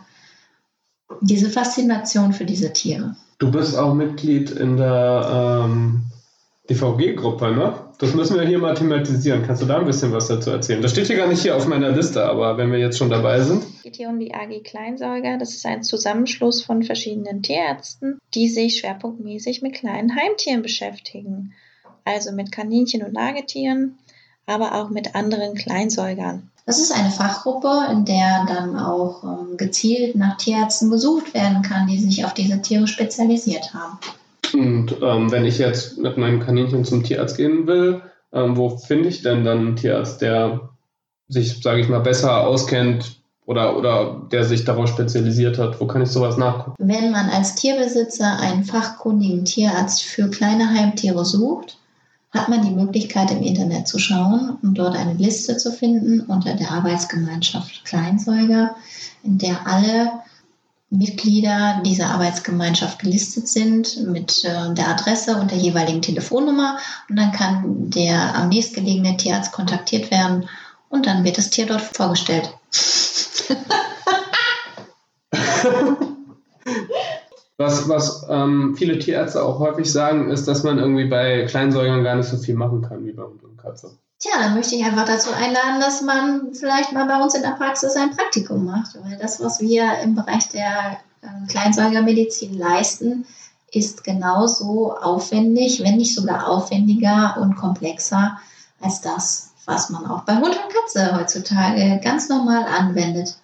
diese 1.20 1.50
Faszination 1.50 2.32
für 2.32 2.44
diese 2.44 2.72
Tiere. 2.72 3.16
Du 3.38 3.50
bist 3.50 3.76
auch 3.76 3.94
Mitglied 3.94 4.50
in 4.52 4.76
der 4.76 5.64
ähm, 5.64 6.04
DVG-Gruppe, 6.70 7.50
ne? 7.52 7.74
Das 7.98 8.14
müssen 8.14 8.36
wir 8.36 8.46
hier 8.46 8.58
mal 8.58 8.74
thematisieren. 8.74 9.44
Kannst 9.44 9.62
du 9.62 9.66
da 9.66 9.78
ein 9.78 9.84
bisschen 9.84 10.12
was 10.12 10.28
dazu 10.28 10.50
erzählen? 10.50 10.80
Das 10.80 10.92
steht 10.92 11.08
hier 11.08 11.16
gar 11.16 11.26
nicht 11.26 11.42
hier 11.42 11.56
auf 11.56 11.66
meiner 11.66 11.90
Liste, 11.90 12.24
aber 12.24 12.56
wenn 12.56 12.70
wir 12.70 12.78
jetzt 12.78 12.98
schon 12.98 13.10
dabei 13.10 13.40
sind. 13.40 13.64
Es 13.76 13.82
geht 13.82 13.96
hier 13.96 14.08
um 14.08 14.18
die 14.18 14.34
AG 14.34 14.62
Kleinsäuger. 14.62 15.38
Das 15.38 15.54
ist 15.54 15.66
ein 15.66 15.82
Zusammenschluss 15.82 16.62
von 16.62 16.82
verschiedenen 16.82 17.42
Tierärzten, 17.42 18.18
die 18.34 18.48
sich 18.48 18.78
schwerpunktmäßig 18.78 19.62
mit 19.62 19.74
kleinen 19.74 20.16
Heimtieren 20.16 20.62
beschäftigen. 20.62 21.52
Also 22.04 22.32
mit 22.32 22.50
Kaninchen 22.50 23.02
und 23.02 23.12
Nagetieren, 23.12 23.98
aber 24.46 24.74
auch 24.74 24.90
mit 24.90 25.14
anderen 25.14 25.54
Kleinsäugern. 25.54 26.50
Das 26.64 26.78
ist 26.78 26.92
eine 26.92 27.10
Fachgruppe, 27.10 27.88
in 27.90 28.04
der 28.04 28.46
dann 28.46 28.78
auch 28.78 29.24
ähm, 29.24 29.56
gezielt 29.56 30.14
nach 30.14 30.36
Tierärzten 30.36 30.90
gesucht 30.90 31.34
werden 31.34 31.62
kann, 31.62 31.88
die 31.88 31.98
sich 31.98 32.24
auf 32.24 32.34
diese 32.34 32.62
Tiere 32.62 32.86
spezialisiert 32.86 33.74
haben. 33.74 33.98
Und 34.54 34.96
ähm, 35.02 35.30
wenn 35.30 35.44
ich 35.44 35.58
jetzt 35.58 35.98
mit 35.98 36.16
meinem 36.16 36.40
Kaninchen 36.40 36.84
zum 36.84 37.02
Tierarzt 37.02 37.36
gehen 37.36 37.66
will, 37.66 38.02
ähm, 38.32 38.56
wo 38.56 38.70
finde 38.70 39.08
ich 39.08 39.22
denn 39.22 39.44
dann 39.44 39.58
einen 39.58 39.76
Tierarzt, 39.76 40.20
der 40.20 40.70
sich, 41.28 41.62
sage 41.62 41.80
ich 41.80 41.88
mal, 41.88 42.00
besser 42.00 42.46
auskennt 42.46 43.20
oder, 43.46 43.76
oder 43.76 44.26
der 44.30 44.44
sich 44.44 44.64
darauf 44.64 44.88
spezialisiert 44.88 45.58
hat? 45.58 45.80
Wo 45.80 45.86
kann 45.86 46.02
ich 46.02 46.10
sowas 46.10 46.36
nachgucken? 46.36 46.76
Wenn 46.78 47.10
man 47.10 47.28
als 47.28 47.54
Tierbesitzer 47.54 48.38
einen 48.38 48.64
fachkundigen 48.64 49.44
Tierarzt 49.44 50.02
für 50.02 50.28
kleine 50.28 50.70
Heimtiere 50.70 51.24
sucht, 51.24 51.78
hat 52.30 52.48
man 52.48 52.62
die 52.62 52.74
Möglichkeit 52.74 53.30
im 53.30 53.42
Internet 53.42 53.86
zu 53.86 53.98
schauen 53.98 54.56
und 54.62 54.78
dort 54.78 54.96
eine 54.96 55.14
Liste 55.14 55.58
zu 55.58 55.70
finden 55.70 56.20
unter 56.20 56.54
der 56.54 56.70
Arbeitsgemeinschaft 56.70 57.84
Kleinsäuger, 57.84 58.74
in 59.22 59.36
der 59.38 59.66
alle 59.66 60.10
Mitglieder 60.92 61.80
dieser 61.86 62.10
Arbeitsgemeinschaft 62.10 62.98
gelistet 62.98 63.48
sind 63.48 64.06
mit 64.08 64.44
äh, 64.44 64.74
der 64.74 64.88
Adresse 64.88 65.36
und 65.36 65.50
der 65.50 65.56
jeweiligen 65.56 66.02
Telefonnummer. 66.02 66.76
Und 67.08 67.16
dann 67.18 67.32
kann 67.32 67.88
der 67.90 68.34
am 68.36 68.50
nächstgelegene 68.50 69.16
Tierarzt 69.16 69.52
kontaktiert 69.52 70.10
werden 70.10 70.50
und 70.90 71.06
dann 71.06 71.24
wird 71.24 71.38
das 71.38 71.48
Tier 71.48 71.64
dort 71.64 71.80
vorgestellt. 71.80 72.52
was 77.56 77.88
was 77.88 78.26
ähm, 78.28 78.74
viele 78.76 78.98
Tierärzte 78.98 79.42
auch 79.42 79.60
häufig 79.60 79.90
sagen, 79.90 80.30
ist, 80.30 80.46
dass 80.46 80.62
man 80.62 80.78
irgendwie 80.78 81.06
bei 81.06 81.46
Kleinsäugern 81.46 82.04
gar 82.04 82.16
nicht 82.16 82.28
so 82.28 82.36
viel 82.36 82.54
machen 82.54 82.82
kann 82.82 83.06
wie 83.06 83.12
bei 83.12 83.22
Hund 83.22 83.42
und 83.42 83.56
Katze. 83.56 83.96
Tja, 84.22 84.38
dann 84.38 84.54
möchte 84.54 84.76
ich 84.76 84.84
einfach 84.84 85.04
dazu 85.04 85.30
einladen, 85.32 85.80
dass 85.80 86.00
man 86.00 86.54
vielleicht 86.54 86.92
mal 86.92 87.06
bei 87.06 87.20
uns 87.20 87.34
in 87.34 87.42
der 87.42 87.56
Praxis 87.56 87.96
ein 87.96 88.12
Praktikum 88.12 88.64
macht. 88.64 88.94
Weil 89.02 89.18
das, 89.18 89.40
was 89.40 89.58
wir 89.60 89.98
im 89.98 90.14
Bereich 90.14 90.48
der 90.50 90.98
äh, 91.22 91.48
Kleinsäugermedizin 91.48 92.56
leisten, 92.56 93.26
ist 93.72 94.04
genauso 94.04 94.94
aufwendig, 94.94 95.82
wenn 95.82 95.96
nicht 95.96 96.14
sogar 96.14 96.48
aufwendiger 96.48 97.36
und 97.40 97.56
komplexer 97.56 98.38
als 98.80 99.00
das, 99.00 99.54
was 99.64 99.90
man 99.90 100.06
auch 100.06 100.22
bei 100.22 100.36
Hund 100.36 100.56
und 100.56 100.72
Katze 100.72 101.18
heutzutage 101.18 102.00
ganz 102.04 102.28
normal 102.28 102.64
anwendet. 102.64 103.36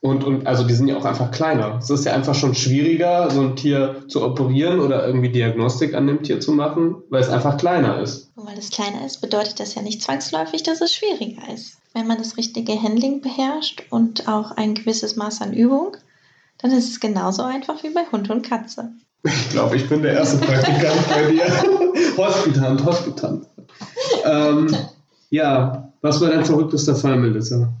Und, 0.00 0.24
und 0.24 0.46
also 0.46 0.64
die 0.64 0.74
sind 0.74 0.88
ja 0.88 0.96
auch 0.96 1.04
einfach 1.04 1.30
kleiner. 1.30 1.78
Es 1.78 1.90
ist 1.90 2.04
ja 2.04 2.12
einfach 2.12 2.34
schon 2.34 2.54
schwieriger, 2.54 3.30
so 3.30 3.40
ein 3.40 3.56
Tier 3.56 4.02
zu 4.08 4.22
operieren 4.22 4.80
oder 4.80 5.06
irgendwie 5.06 5.30
Diagnostik 5.30 5.94
an 5.94 6.06
dem 6.06 6.22
Tier 6.22 6.40
zu 6.40 6.52
machen, 6.52 6.96
weil 7.08 7.22
es 7.22 7.30
einfach 7.30 7.56
kleiner 7.56 8.00
ist. 8.00 8.30
Und 8.44 8.50
weil 8.50 8.58
es 8.58 8.68
kleiner 8.68 9.06
ist, 9.06 9.22
bedeutet 9.22 9.58
das 9.58 9.74
ja 9.74 9.80
nicht 9.80 10.02
zwangsläufig, 10.02 10.62
dass 10.62 10.82
es 10.82 10.92
schwieriger 10.92 11.50
ist. 11.50 11.78
Wenn 11.94 12.06
man 12.06 12.18
das 12.18 12.36
richtige 12.36 12.74
Handling 12.74 13.22
beherrscht 13.22 13.84
und 13.88 14.28
auch 14.28 14.50
ein 14.50 14.74
gewisses 14.74 15.16
Maß 15.16 15.40
an 15.40 15.54
Übung, 15.54 15.96
dann 16.58 16.70
ist 16.70 16.90
es 16.90 17.00
genauso 17.00 17.42
einfach 17.42 17.82
wie 17.82 17.88
bei 17.88 18.02
Hund 18.12 18.28
und 18.28 18.46
Katze. 18.46 18.92
Ich 19.22 19.48
glaube, 19.48 19.76
ich 19.76 19.88
bin 19.88 20.02
der 20.02 20.12
erste 20.12 20.44
Praktikant 20.44 21.08
bei 21.08 21.30
dir. 21.30 21.46
Hospitant, 22.18 22.84
Hospitant. 22.84 23.46
Ähm, 24.26 24.76
ja, 25.30 25.90
was 26.02 26.20
war 26.20 26.28
dein 26.28 26.44
verrücktester 26.44 26.94
Fall, 26.94 27.16
Melissa? 27.16 27.72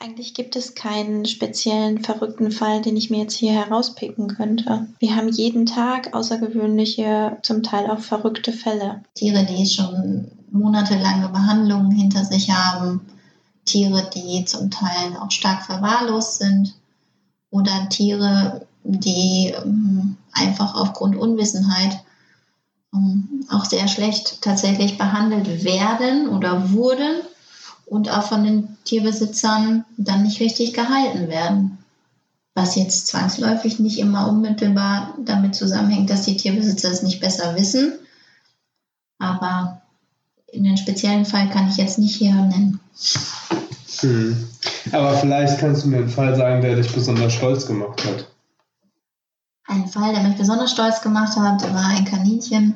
Eigentlich 0.00 0.32
gibt 0.34 0.54
es 0.54 0.76
keinen 0.76 1.26
speziellen 1.26 2.04
verrückten 2.04 2.52
Fall, 2.52 2.82
den 2.82 2.96
ich 2.96 3.10
mir 3.10 3.22
jetzt 3.22 3.34
hier 3.34 3.52
herauspicken 3.52 4.28
könnte. 4.28 4.86
Wir 5.00 5.16
haben 5.16 5.28
jeden 5.28 5.66
Tag 5.66 6.14
außergewöhnliche, 6.14 7.38
zum 7.42 7.64
Teil 7.64 7.90
auch 7.90 7.98
verrückte 7.98 8.52
Fälle. 8.52 9.02
Tiere, 9.14 9.44
die 9.44 9.66
schon 9.66 10.30
monatelange 10.52 11.28
Behandlungen 11.28 11.90
hinter 11.90 12.24
sich 12.24 12.50
haben, 12.50 13.00
Tiere, 13.64 14.08
die 14.14 14.44
zum 14.44 14.70
Teil 14.70 15.16
auch 15.20 15.32
stark 15.32 15.64
verwahrlost 15.64 16.38
sind 16.38 16.74
oder 17.50 17.88
Tiere, 17.88 18.66
die 18.84 19.52
ähm, 19.64 20.16
einfach 20.32 20.74
aufgrund 20.76 21.16
Unwissenheit 21.16 21.98
ähm, 22.94 23.44
auch 23.50 23.64
sehr 23.64 23.88
schlecht 23.88 24.42
tatsächlich 24.42 24.96
behandelt 24.96 25.64
werden 25.64 26.28
oder 26.28 26.72
wurden 26.72 27.22
und 27.90 28.10
auch 28.10 28.24
von 28.24 28.44
den 28.44 28.76
Tierbesitzern 28.84 29.84
dann 29.96 30.22
nicht 30.22 30.40
richtig 30.40 30.72
gehalten 30.72 31.28
werden. 31.28 31.78
Was 32.54 32.76
jetzt 32.76 33.06
zwangsläufig 33.06 33.78
nicht 33.78 33.98
immer 33.98 34.28
unmittelbar 34.28 35.14
damit 35.24 35.54
zusammenhängt, 35.54 36.10
dass 36.10 36.22
die 36.22 36.36
Tierbesitzer 36.36 36.90
es 36.90 37.02
nicht 37.02 37.20
besser 37.20 37.54
wissen. 37.56 37.92
Aber 39.18 39.82
in 40.50 40.64
den 40.64 40.76
speziellen 40.76 41.24
Fall 41.24 41.48
kann 41.50 41.68
ich 41.68 41.76
jetzt 41.76 41.98
nicht 41.98 42.16
hier 42.16 42.34
nennen. 42.34 42.80
Hm. 44.00 44.48
Aber 44.92 45.16
vielleicht 45.18 45.58
kannst 45.58 45.84
du 45.84 45.88
mir 45.88 45.98
einen 45.98 46.08
Fall 46.08 46.34
sagen, 46.36 46.62
der 46.62 46.76
dich 46.76 46.92
besonders 46.92 47.32
stolz 47.34 47.66
gemacht 47.66 48.04
hat. 48.04 48.26
Ein 49.66 49.86
Fall, 49.86 50.14
der 50.14 50.22
mich 50.22 50.36
besonders 50.36 50.72
stolz 50.72 51.02
gemacht 51.02 51.36
hat, 51.36 51.62
war 51.74 51.86
ein 51.86 52.04
Kaninchen, 52.06 52.74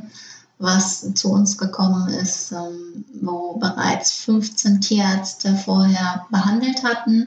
was 0.62 1.12
zu 1.14 1.33
uns 1.33 1.59
gekommen 1.59 2.09
ist, 2.09 2.53
ähm, 2.53 3.05
wo 3.20 3.57
bereits 3.59 4.12
15 4.12 4.81
Tierärzte 4.81 5.57
vorher 5.57 6.25
behandelt 6.31 6.85
hatten 6.85 7.27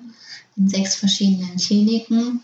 in 0.55 0.69
sechs 0.69 0.95
verschiedenen 0.95 1.57
Kliniken. 1.57 2.41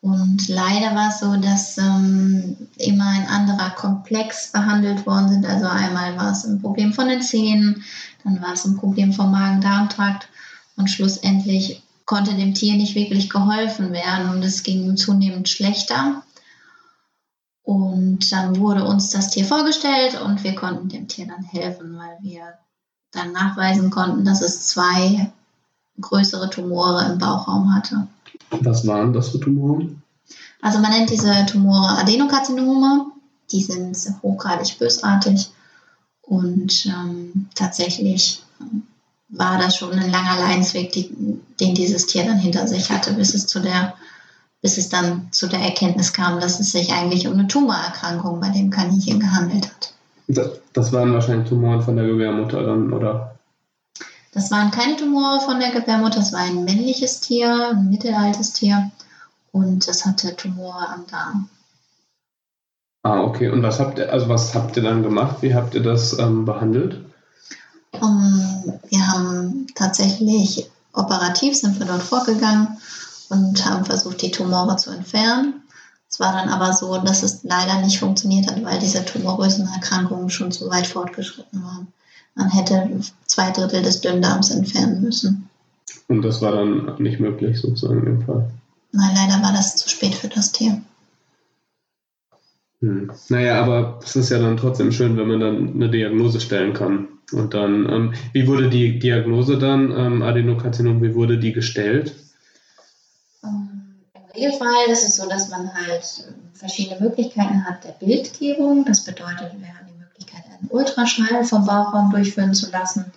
Und 0.00 0.48
leider 0.48 0.94
war 0.94 1.08
es 1.08 1.20
so, 1.20 1.36
dass 1.36 1.76
ähm, 1.78 2.56
immer 2.76 3.06
ein 3.06 3.26
anderer 3.26 3.70
Komplex 3.70 4.52
behandelt 4.52 5.06
worden 5.06 5.28
sind. 5.28 5.46
Also 5.46 5.66
einmal 5.66 6.16
war 6.16 6.32
es 6.32 6.44
ein 6.44 6.60
Problem 6.60 6.92
von 6.92 7.08
den 7.08 7.22
Zähnen, 7.22 7.84
dann 8.24 8.40
war 8.40 8.52
es 8.52 8.64
ein 8.64 8.76
Problem 8.76 9.12
vom 9.12 9.32
Magen-Darm-Trakt 9.32 10.28
und 10.76 10.88
schlussendlich 10.88 11.82
konnte 12.04 12.34
dem 12.34 12.54
Tier 12.54 12.74
nicht 12.74 12.94
wirklich 12.94 13.28
geholfen 13.28 13.92
werden 13.92 14.30
und 14.30 14.42
es 14.42 14.62
ging 14.62 14.96
zunehmend 14.96 15.48
schlechter. 15.48 16.22
Und 17.64 18.32
dann 18.32 18.58
wurde 18.58 18.84
uns 18.84 19.10
das 19.10 19.30
Tier 19.30 19.44
vorgestellt 19.44 20.20
und 20.20 20.42
wir 20.42 20.54
konnten 20.54 20.88
dem 20.88 21.06
Tier 21.06 21.26
dann 21.26 21.44
helfen, 21.44 21.96
weil 21.96 22.18
wir 22.20 22.54
dann 23.12 23.32
nachweisen 23.32 23.90
konnten, 23.90 24.24
dass 24.24 24.40
es 24.40 24.66
zwei 24.66 25.30
größere 26.00 26.50
Tumore 26.50 27.04
im 27.12 27.18
Bauchraum 27.18 27.74
hatte. 27.74 28.08
Was 28.50 28.86
waren 28.86 29.12
das 29.12 29.28
für 29.28 29.40
Tumore? 29.40 29.88
Also 30.60 30.78
man 30.78 30.90
nennt 30.90 31.10
diese 31.10 31.46
Tumore 31.46 31.98
Adenokarzinome. 31.98 33.06
Die 33.50 33.62
sind 33.62 33.96
hochgradig 34.22 34.78
bösartig 34.78 35.50
und 36.22 36.86
ähm, 36.86 37.48
tatsächlich 37.54 38.42
war 39.28 39.58
das 39.58 39.76
schon 39.76 39.92
ein 39.92 40.10
langer 40.10 40.38
Leidensweg, 40.40 40.92
die, 40.92 41.10
den 41.60 41.74
dieses 41.74 42.06
Tier 42.06 42.24
dann 42.24 42.38
hinter 42.38 42.66
sich 42.66 42.90
hatte, 42.90 43.12
bis 43.12 43.34
es 43.34 43.46
zu 43.46 43.60
der 43.60 43.94
bis 44.62 44.78
es 44.78 44.88
dann 44.88 45.28
zu 45.32 45.48
der 45.48 45.58
Erkenntnis 45.58 46.12
kam, 46.12 46.40
dass 46.40 46.60
es 46.60 46.72
sich 46.72 46.92
eigentlich 46.92 47.26
um 47.26 47.34
eine 47.34 47.48
Tumorerkrankung 47.48 48.40
bei 48.40 48.48
dem 48.48 48.70
Kaninchen 48.70 49.18
gehandelt 49.18 49.66
hat. 49.66 49.92
Das, 50.28 50.50
das 50.72 50.92
waren 50.92 51.12
wahrscheinlich 51.12 51.48
Tumoren 51.48 51.82
von 51.82 51.96
der 51.96 52.06
Gebärmutter 52.06 52.62
dann, 52.62 52.92
oder? 52.92 53.34
Das 54.32 54.50
waren 54.50 54.70
keine 54.70 54.96
Tumore 54.96 55.40
von 55.40 55.60
der 55.60 55.72
Gebärmutter, 55.72 56.20
es 56.20 56.32
war 56.32 56.40
ein 56.40 56.64
männliches 56.64 57.20
Tier, 57.20 57.72
ein 57.72 57.90
mittelaltes 57.90 58.52
Tier 58.54 58.90
und 59.50 59.86
es 59.86 60.06
hatte 60.06 60.34
Tumore 60.36 60.88
am 60.88 61.06
Darm. 61.10 61.48
Ah, 63.02 63.20
okay. 63.20 63.50
Und 63.50 63.62
was 63.64 63.80
habt 63.80 63.98
ihr, 63.98 64.10
also 64.12 64.28
was 64.28 64.54
habt 64.54 64.76
ihr 64.76 64.84
dann 64.84 65.02
gemacht? 65.02 65.38
Wie 65.40 65.54
habt 65.54 65.74
ihr 65.74 65.82
das 65.82 66.18
ähm, 66.18 66.44
behandelt? 66.44 67.04
Um, 68.00 68.72
wir 68.88 69.06
haben 69.08 69.66
tatsächlich 69.74 70.70
operativ 70.94 71.56
sind 71.56 71.78
wir 71.78 71.86
dort 71.86 72.02
vorgegangen 72.02 72.78
und 73.32 73.64
haben 73.64 73.84
versucht, 73.84 74.20
die 74.20 74.30
Tumore 74.30 74.76
zu 74.76 74.90
entfernen. 74.90 75.62
Es 76.10 76.20
war 76.20 76.32
dann 76.34 76.50
aber 76.50 76.74
so, 76.74 76.98
dass 76.98 77.22
es 77.22 77.42
leider 77.42 77.80
nicht 77.80 77.98
funktioniert 77.98 78.46
hat, 78.50 78.62
weil 78.62 78.78
diese 78.78 79.04
tumorösen 79.04 79.66
Erkrankungen 79.66 80.28
schon 80.28 80.52
zu 80.52 80.68
weit 80.68 80.86
fortgeschritten 80.86 81.64
waren. 81.64 81.88
Man 82.34 82.50
hätte 82.50 82.90
zwei 83.24 83.50
Drittel 83.50 83.82
des 83.82 84.02
Dünndarms 84.02 84.50
entfernen 84.50 85.02
müssen. 85.02 85.48
Und 86.08 86.22
das 86.22 86.42
war 86.42 86.52
dann 86.52 86.96
nicht 87.02 87.20
möglich, 87.20 87.58
sozusagen 87.58 88.06
im 88.06 88.22
Fall? 88.22 88.50
Nein, 88.92 89.14
leider 89.14 89.42
war 89.42 89.52
das 89.52 89.76
zu 89.76 89.88
spät 89.88 90.14
für 90.14 90.28
das 90.28 90.52
Tier. 90.52 90.82
Hm. 92.80 93.10
Naja, 93.30 93.62
aber 93.62 94.00
es 94.04 94.14
ist 94.14 94.28
ja 94.28 94.38
dann 94.38 94.58
trotzdem 94.58 94.92
schön, 94.92 95.16
wenn 95.16 95.28
man 95.28 95.40
dann 95.40 95.74
eine 95.74 95.90
Diagnose 95.90 96.40
stellen 96.40 96.74
kann. 96.74 97.08
Und 97.32 97.54
dann, 97.54 97.88
ähm, 97.88 98.14
wie 98.34 98.46
wurde 98.46 98.68
die 98.68 98.98
Diagnose 98.98 99.56
dann, 99.56 99.90
ähm, 99.96 100.22
Adenokarzinom, 100.22 101.00
wie 101.00 101.14
wurde 101.14 101.38
die 101.38 101.54
gestellt? 101.54 102.14
Regelfall 104.34 104.88
ist 104.90 105.06
es 105.06 105.16
so, 105.16 105.28
dass 105.28 105.48
man 105.48 105.72
halt 105.74 106.26
verschiedene 106.54 107.00
Möglichkeiten 107.00 107.64
hat 107.64 107.84
der 107.84 107.92
Bildgebung. 107.92 108.84
Das 108.84 109.04
bedeutet, 109.04 109.52
wir 109.58 109.68
haben 109.68 109.86
die 109.88 109.98
Möglichkeit, 109.98 110.44
einen 110.46 110.70
Ultraschall 110.70 111.44
vom 111.44 111.66
Bauchraum 111.66 112.10
durchführen 112.10 112.54
zu 112.54 112.70
lassen 112.70 113.12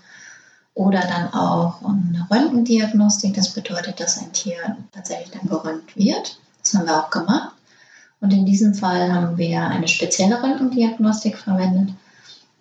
oder 0.73 0.99
dann 0.99 1.33
auch 1.33 1.81
eine 1.83 2.27
Röntgendiagnostik. 2.29 3.33
Das 3.33 3.53
bedeutet, 3.53 3.99
dass 3.99 4.21
ein 4.21 4.33
Tier 4.33 4.77
tatsächlich 4.91 5.31
dann 5.31 5.49
geröntgt 5.49 5.95
wird. 5.95 6.37
Das 6.61 6.73
haben 6.73 6.85
wir 6.85 6.97
auch 6.97 7.09
gemacht. 7.09 7.55
Und 8.19 8.33
in 8.33 8.45
diesem 8.45 8.73
Fall 8.73 9.13
haben 9.13 9.37
wir 9.37 9.61
eine 9.61 9.87
spezielle 9.87 10.41
Röntgendiagnostik 10.41 11.37
verwendet 11.37 11.93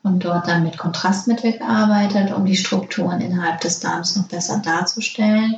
und 0.03 0.25
dort 0.25 0.47
dann 0.47 0.63
mit 0.63 0.77
Kontrastmittel 0.77 1.55
gearbeitet, 1.55 2.33
um 2.33 2.45
die 2.45 2.57
Strukturen 2.57 3.21
innerhalb 3.21 3.61
des 3.63 3.81
Darms 3.81 4.15
noch 4.17 4.25
besser 4.25 4.59
darzustellen. 4.59 5.57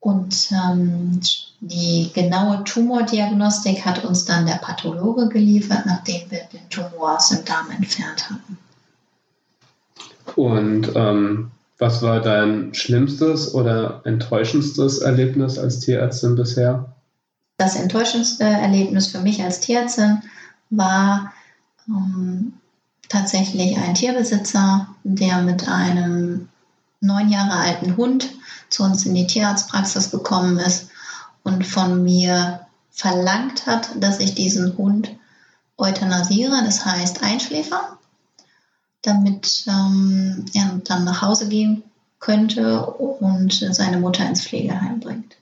Und 0.00 0.50
ähm, 0.52 1.20
die 1.60 2.10
genaue 2.14 2.62
Tumordiagnostik 2.64 3.84
hat 3.84 4.04
uns 4.04 4.24
dann 4.24 4.46
der 4.46 4.54
Pathologe 4.54 5.28
geliefert, 5.28 5.86
nachdem 5.86 6.30
wir 6.30 6.42
den 6.52 6.68
Tumor 6.70 7.16
aus 7.16 7.30
dem 7.30 7.44
Darm 7.44 7.70
entfernt 7.70 8.30
hatten. 8.30 8.58
Und 10.36 10.92
ähm, 10.94 11.50
was 11.78 12.02
war 12.02 12.20
dein 12.20 12.74
schlimmstes 12.74 13.54
oder 13.54 14.02
enttäuschendstes 14.04 14.98
Erlebnis 14.98 15.58
als 15.58 15.80
Tierärztin 15.80 16.36
bisher? 16.36 16.92
Das 17.56 17.74
enttäuschendste 17.74 18.44
Erlebnis 18.44 19.08
für 19.08 19.20
mich 19.20 19.42
als 19.42 19.60
Tierärztin 19.60 20.22
war 20.70 21.32
ähm, 21.88 22.52
tatsächlich 23.08 23.76
ein 23.78 23.94
Tierbesitzer, 23.94 24.88
der 25.02 25.42
mit 25.42 25.68
einem 25.68 26.48
neun 27.00 27.28
Jahre 27.30 27.58
alten 27.58 27.96
Hund 27.96 28.28
zu 28.70 28.82
uns 28.82 29.06
in 29.06 29.14
die 29.14 29.26
Tierarztpraxis 29.26 30.10
gekommen 30.10 30.58
ist 30.58 30.90
und 31.42 31.66
von 31.66 32.02
mir 32.02 32.66
verlangt 32.90 33.66
hat, 33.66 33.90
dass 34.02 34.20
ich 34.20 34.34
diesen 34.34 34.76
Hund 34.76 35.16
euthanasiere, 35.76 36.62
das 36.64 36.84
heißt 36.84 37.22
einschläfer, 37.22 37.98
damit 39.02 39.64
ähm, 39.68 40.44
er 40.52 40.80
dann 40.84 41.04
nach 41.04 41.22
Hause 41.22 41.48
gehen 41.48 41.84
könnte 42.18 42.84
und 42.84 43.52
seine 43.52 43.98
Mutter 43.98 44.26
ins 44.28 44.44
Pflegeheim 44.44 45.00
bringt. 45.00 45.36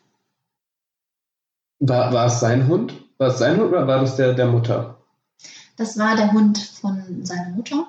War, 1.79 2.12
war 2.12 2.27
es 2.27 2.41
sein 2.41 2.69
Hund? 2.69 2.95
War 3.19 3.29
es 3.29 3.39
sein 3.39 3.59
Hund 3.59 3.71
oder 3.71 3.87
war 3.87 4.01
das 4.01 4.17
der 4.17 4.35
der 4.35 4.47
Mutter? 4.47 4.97
Das 5.77 5.99
war 5.99 6.17
der 6.17 6.33
Hund 6.33 6.59
von 6.59 7.25
seiner 7.25 7.51
Mutter. 7.51 7.87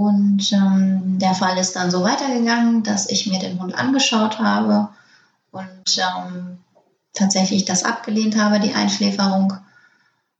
Und 0.00 0.50
ähm, 0.52 1.18
der 1.18 1.34
Fall 1.34 1.58
ist 1.58 1.76
dann 1.76 1.90
so 1.90 2.02
weitergegangen, 2.02 2.82
dass 2.82 3.10
ich 3.10 3.26
mir 3.26 3.38
den 3.38 3.60
Hund 3.60 3.74
angeschaut 3.74 4.38
habe 4.38 4.88
und 5.50 5.98
ähm, 5.98 6.56
tatsächlich 7.12 7.66
das 7.66 7.84
abgelehnt 7.84 8.34
habe, 8.34 8.60
die 8.60 8.72
Einschläferung, 8.72 9.52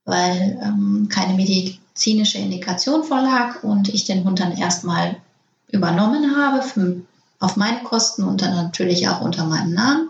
weil 0.06 0.58
ähm, 0.62 1.10
keine 1.10 1.34
medizinische 1.34 2.38
Indikation 2.38 3.04
vorlag 3.04 3.62
und 3.62 3.90
ich 3.90 4.06
den 4.06 4.24
Hund 4.24 4.40
dann 4.40 4.56
erstmal 4.56 5.16
übernommen 5.70 6.34
habe 6.38 6.62
für, 6.62 7.02
auf 7.38 7.56
meine 7.56 7.82
Kosten 7.82 8.24
und 8.24 8.40
dann 8.40 8.54
natürlich 8.54 9.08
auch 9.08 9.20
unter 9.20 9.44
meinem 9.44 9.74
Namen. 9.74 10.08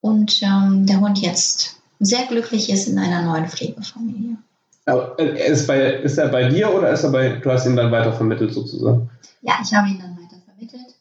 Und 0.00 0.40
ähm, 0.40 0.86
der 0.86 1.00
Hund 1.00 1.18
jetzt 1.18 1.76
sehr 2.00 2.24
glücklich 2.24 2.70
ist 2.70 2.88
in 2.88 2.98
einer 2.98 3.20
neuen 3.20 3.46
Pflegefamilie. 3.46 4.38
Aber 4.88 5.18
äh, 5.18 5.50
ist, 5.50 5.66
bei, 5.66 5.92
ist 5.94 6.16
er 6.16 6.28
bei 6.28 6.48
dir 6.48 6.74
oder 6.74 6.90
ist 6.90 7.04
er 7.04 7.10
bei, 7.10 7.28
du 7.28 7.50
hast 7.50 7.66
ihn 7.66 7.76
dann 7.76 7.92
weiter 7.92 8.12
vermittelt 8.12 8.54
sozusagen? 8.54 9.10
Ja, 9.42 9.54
ich 9.62 9.72
habe 9.74 9.88
ihn 9.88 9.98
dann 9.98 10.16
weiter 10.16 10.40
vermittelt 10.44 10.94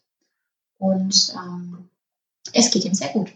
und 0.77 1.33
ähm, 1.35 1.89
es 2.53 2.69
geht 2.69 2.83
ihm 2.83 2.93
sehr 2.93 3.09
gut. 3.09 3.31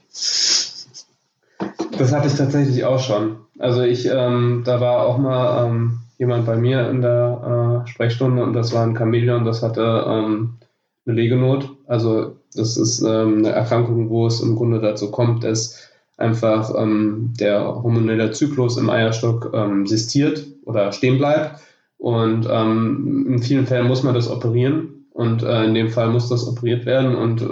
Das 1.98 2.12
hatte 2.12 2.28
ich 2.28 2.36
tatsächlich 2.36 2.84
auch 2.84 3.00
schon. 3.00 3.38
Also 3.60 3.82
ich, 3.82 4.06
ähm, 4.08 4.64
da 4.66 4.82
war 4.82 5.06
auch 5.06 5.18
mal 5.18 5.66
ähm, 5.66 6.00
jemand 6.18 6.46
bei 6.46 6.58
mir 6.58 6.90
in 6.90 7.02
der 7.02 7.84
äh, 7.86 7.90
Sprechstunde 7.90 8.44
und 8.44 8.54
das 8.54 8.74
war 8.74 8.86
ein 8.86 8.98
Chamäleon, 8.98 9.46
das 9.46 9.62
hatte 9.64 10.06
ähm, 10.06 10.58
eine 11.06 11.16
Legenot. 11.16 11.70
Also 11.88 12.36
das 12.54 12.76
ist 12.76 13.02
ähm, 13.02 13.38
eine 13.40 13.52
Erkrankung, 13.52 14.10
wo 14.10 14.28
es 14.28 14.42
im 14.42 14.58
Grunde 14.58 14.82
dazu 14.82 15.12
kommt, 15.12 15.46
dass 15.46 15.91
einfach 16.18 16.74
ähm, 16.78 17.34
der 17.40 17.66
hormonelle 17.66 18.32
Zyklus 18.32 18.78
im 18.78 18.90
Eierstock 18.90 19.52
ähm, 19.54 19.88
sistiert 19.88 20.46
oder 20.66 20.92
stehen 20.92 21.18
bleibt. 21.18 21.62
Und 21.98 22.48
in 22.48 23.44
vielen 23.44 23.68
Fällen 23.68 23.88
muss 23.88 24.02
man 24.02 24.16
das 24.16 24.28
operieren. 24.28 25.06
Und 25.14 25.44
äh, 25.44 25.66
in 25.66 25.76
dem 25.76 25.90
Fall 25.90 26.10
muss 26.10 26.30
das 26.30 26.48
operiert 26.48 26.88
werden. 26.88 27.16
Und 27.16 27.44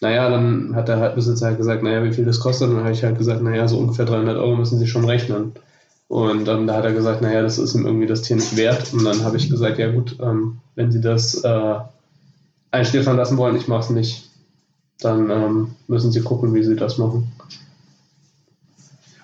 naja, 0.00 0.28
dann 0.28 0.74
hat 0.74 0.88
der 0.88 1.10
Besitzer 1.10 1.46
halt 1.46 1.58
gesagt, 1.58 1.82
naja, 1.82 2.04
wie 2.04 2.12
viel 2.12 2.24
das 2.24 2.40
kostet? 2.40 2.68
Und 2.68 2.76
dann 2.76 2.84
habe 2.84 2.94
ich 2.94 3.02
halt 3.02 3.18
gesagt, 3.18 3.42
naja, 3.42 3.66
so 3.68 3.78
ungefähr 3.78 4.04
300 4.04 4.36
Euro 4.36 4.56
müssen 4.56 4.78
Sie 4.78 4.86
schon 4.86 5.04
rechnen. 5.04 5.52
Und 6.08 6.48
ähm, 6.48 6.66
da 6.66 6.74
hat 6.74 6.84
er 6.84 6.92
gesagt, 6.92 7.22
naja, 7.22 7.42
das 7.42 7.58
ist 7.58 7.74
ihm 7.74 7.86
irgendwie 7.86 8.06
das 8.06 8.22
Tier 8.22 8.36
nicht 8.36 8.56
wert. 8.56 8.92
Und 8.92 9.04
dann 9.04 9.24
habe 9.24 9.36
ich 9.36 9.50
gesagt, 9.50 9.78
ja 9.78 9.90
gut, 9.90 10.16
ähm, 10.20 10.58
wenn 10.74 10.92
Sie 10.92 11.00
das 11.00 11.42
äh, 11.42 11.74
einschläfern 12.70 13.16
lassen 13.16 13.38
wollen, 13.38 13.56
ich 13.56 13.68
mache 13.68 13.80
es 13.80 13.90
nicht, 13.90 14.25
dann 15.00 15.30
ähm, 15.30 15.74
müssen 15.88 16.12
Sie 16.12 16.22
gucken, 16.22 16.54
wie 16.54 16.62
Sie 16.62 16.76
das 16.76 16.98
machen. 16.98 17.30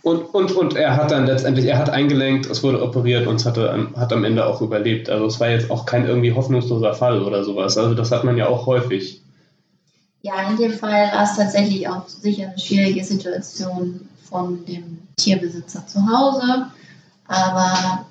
Und, 0.02 0.22
und, 0.35 0.52
und 0.52 0.74
er 0.74 0.96
hat 0.96 1.12
dann 1.12 1.26
letztendlich, 1.26 1.66
er 1.66 1.78
hat 1.78 1.88
eingelenkt, 1.88 2.46
es 2.46 2.62
wurde 2.64 2.82
operiert 2.82 3.28
und 3.28 3.37
es 3.37 3.46
hatte, 3.46 3.88
hat 3.96 4.12
am 4.12 4.24
Ende 4.24 4.44
auch 4.46 4.61
überlebt. 4.61 5.08
Also 5.08 5.26
es 5.26 5.38
war 5.38 5.48
jetzt 5.48 5.70
auch 5.70 5.87
kein 5.87 6.06
irgendwie 6.06 6.32
hoffnungsloser 6.32 6.92
Fall 6.94 7.22
oder 7.22 7.44
sowas. 7.44 7.78
Also 7.78 7.94
das 7.94 8.11
hat 8.11 8.24
man 8.24 8.37
ja 8.37 8.48
auch 8.48 8.66
häufig. 8.66 9.22
Ja, 10.22 10.50
in 10.50 10.56
dem 10.56 10.72
Fall 10.72 11.12
war 11.12 11.22
es 11.22 11.37
tatsächlich 11.37 11.88
auch 11.88 12.08
sicher 12.08 12.48
eine 12.48 12.58
schwierige 12.58 13.04
Situation 13.04 14.08
von 14.28 14.64
dem 14.64 14.98
Tierbesitzer 15.16 15.87
zu 15.87 16.00
Hause. 16.06 16.66
Aber 17.28 18.06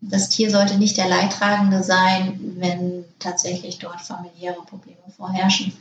das 0.00 0.28
Tier 0.28 0.50
sollte 0.50 0.78
nicht 0.78 0.96
der 0.96 1.08
Leidtragende 1.08 1.82
sein, 1.82 2.38
wenn 2.58 3.04
tatsächlich 3.18 3.78
dort 3.78 4.00
familiäre 4.00 4.62
Probleme 4.66 4.98
vorherrschen. 5.16 5.72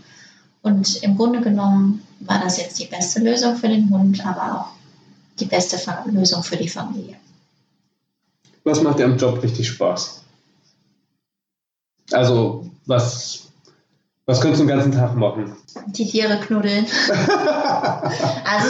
Und 0.62 1.02
im 1.04 1.18
Grunde 1.18 1.42
genommen 1.42 2.06
war 2.20 2.40
das 2.40 2.58
jetzt 2.58 2.80
die 2.80 2.86
beste 2.86 3.20
Lösung 3.20 3.56
für 3.56 3.68
den 3.68 3.90
Hund, 3.90 4.24
aber 4.26 4.60
auch 4.60 4.68
die 5.40 5.46
beste 5.46 5.80
Lösung 6.06 6.44
für 6.44 6.58
die 6.58 6.70
Familie. 6.70 7.16
Was 8.64 8.82
macht 8.82 9.00
dir 9.00 9.06
am 9.06 9.18
Job 9.18 9.42
richtig 9.42 9.68
Spaß? 9.68 10.22
Also, 12.12 12.70
was, 12.86 13.48
was 14.26 14.40
könntest 14.40 14.62
du 14.62 14.68
den 14.68 14.76
ganzen 14.76 14.92
Tag 14.92 15.16
machen? 15.16 15.56
Die 15.88 16.06
Tiere 16.06 16.40
knuddeln. 16.40 16.86
also, 18.46 18.70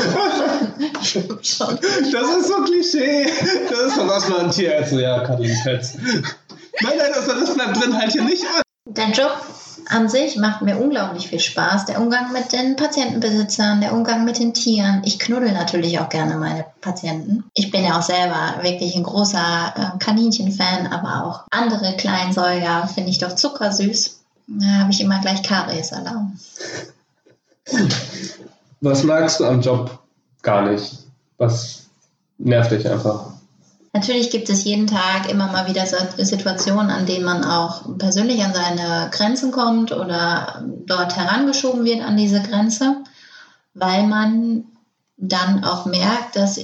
schon. 1.41 1.79
Das 2.11 2.37
ist 2.37 2.47
so 2.47 2.63
Klischee. 2.63 3.25
Das 3.69 3.79
ist 3.87 3.95
so 3.95 4.07
was 4.07 4.29
man 4.29 4.45
ein 4.45 4.51
Tier 4.51 4.73
erzählt. 4.75 5.01
Ja, 5.01 5.23
Kathleen 5.25 5.57
Petz. 5.63 5.95
Nein, 5.95 6.93
nein, 6.97 7.11
das, 7.13 7.25
das 7.25 7.53
bleibt 7.53 7.81
drin 7.81 7.97
halt 7.97 8.11
hier 8.11 8.23
nicht 8.23 8.45
an. 8.45 8.61
Dein 8.93 9.11
Job 9.11 9.31
an 9.87 10.09
sich 10.09 10.37
macht 10.37 10.61
mir 10.61 10.77
unglaublich 10.77 11.27
viel 11.27 11.39
Spaß. 11.39 11.85
Der 11.85 11.99
Umgang 11.99 12.31
mit 12.31 12.51
den 12.51 12.75
Patientenbesitzern, 12.75 13.81
der 13.81 13.93
Umgang 13.93 14.25
mit 14.25 14.39
den 14.39 14.53
Tieren. 14.53 15.01
Ich 15.05 15.19
knuddel 15.19 15.51
natürlich 15.51 15.99
auch 15.99 16.09
gerne 16.09 16.37
meine 16.37 16.65
Patienten. 16.81 17.43
Ich 17.53 17.71
bin 17.71 17.83
ja 17.83 17.97
auch 17.97 18.01
selber 18.01 18.61
wirklich 18.61 18.95
ein 18.95 19.03
großer 19.03 19.73
äh, 19.75 19.97
Kaninchen-Fan, 19.99 20.87
aber 20.87 21.25
auch 21.25 21.43
andere 21.49 21.95
Kleinsäuger 21.97 22.87
finde 22.93 23.09
ich 23.09 23.17
doch 23.17 23.35
zuckersüß. 23.35 24.19
Da 24.47 24.65
habe 24.65 24.91
ich 24.91 25.01
immer 25.01 25.21
gleich 25.21 25.43
Karies-Alarm. 25.43 26.37
Was 28.81 29.03
magst 29.03 29.39
du 29.39 29.45
am 29.45 29.61
Job 29.61 29.99
gar 30.41 30.69
nicht? 30.69 30.99
Was 31.37 31.83
nervt 32.37 32.71
dich 32.71 32.89
einfach? 32.89 33.33
Natürlich 33.93 34.29
gibt 34.29 34.49
es 34.49 34.63
jeden 34.63 34.87
Tag 34.87 35.29
immer 35.29 35.47
mal 35.47 35.67
wieder 35.67 35.85
Situationen, 35.85 36.89
an 36.89 37.05
denen 37.05 37.25
man 37.25 37.43
auch 37.43 37.97
persönlich 37.97 38.41
an 38.41 38.53
seine 38.53 39.09
Grenzen 39.11 39.51
kommt 39.51 39.91
oder 39.91 40.63
dort 40.85 41.17
herangeschoben 41.17 41.83
wird 41.83 42.01
an 42.01 42.15
diese 42.15 42.41
Grenze, 42.41 43.03
weil 43.73 44.07
man 44.07 44.63
dann 45.17 45.65
auch 45.65 45.85
merkt, 45.85 46.37
dass 46.37 46.57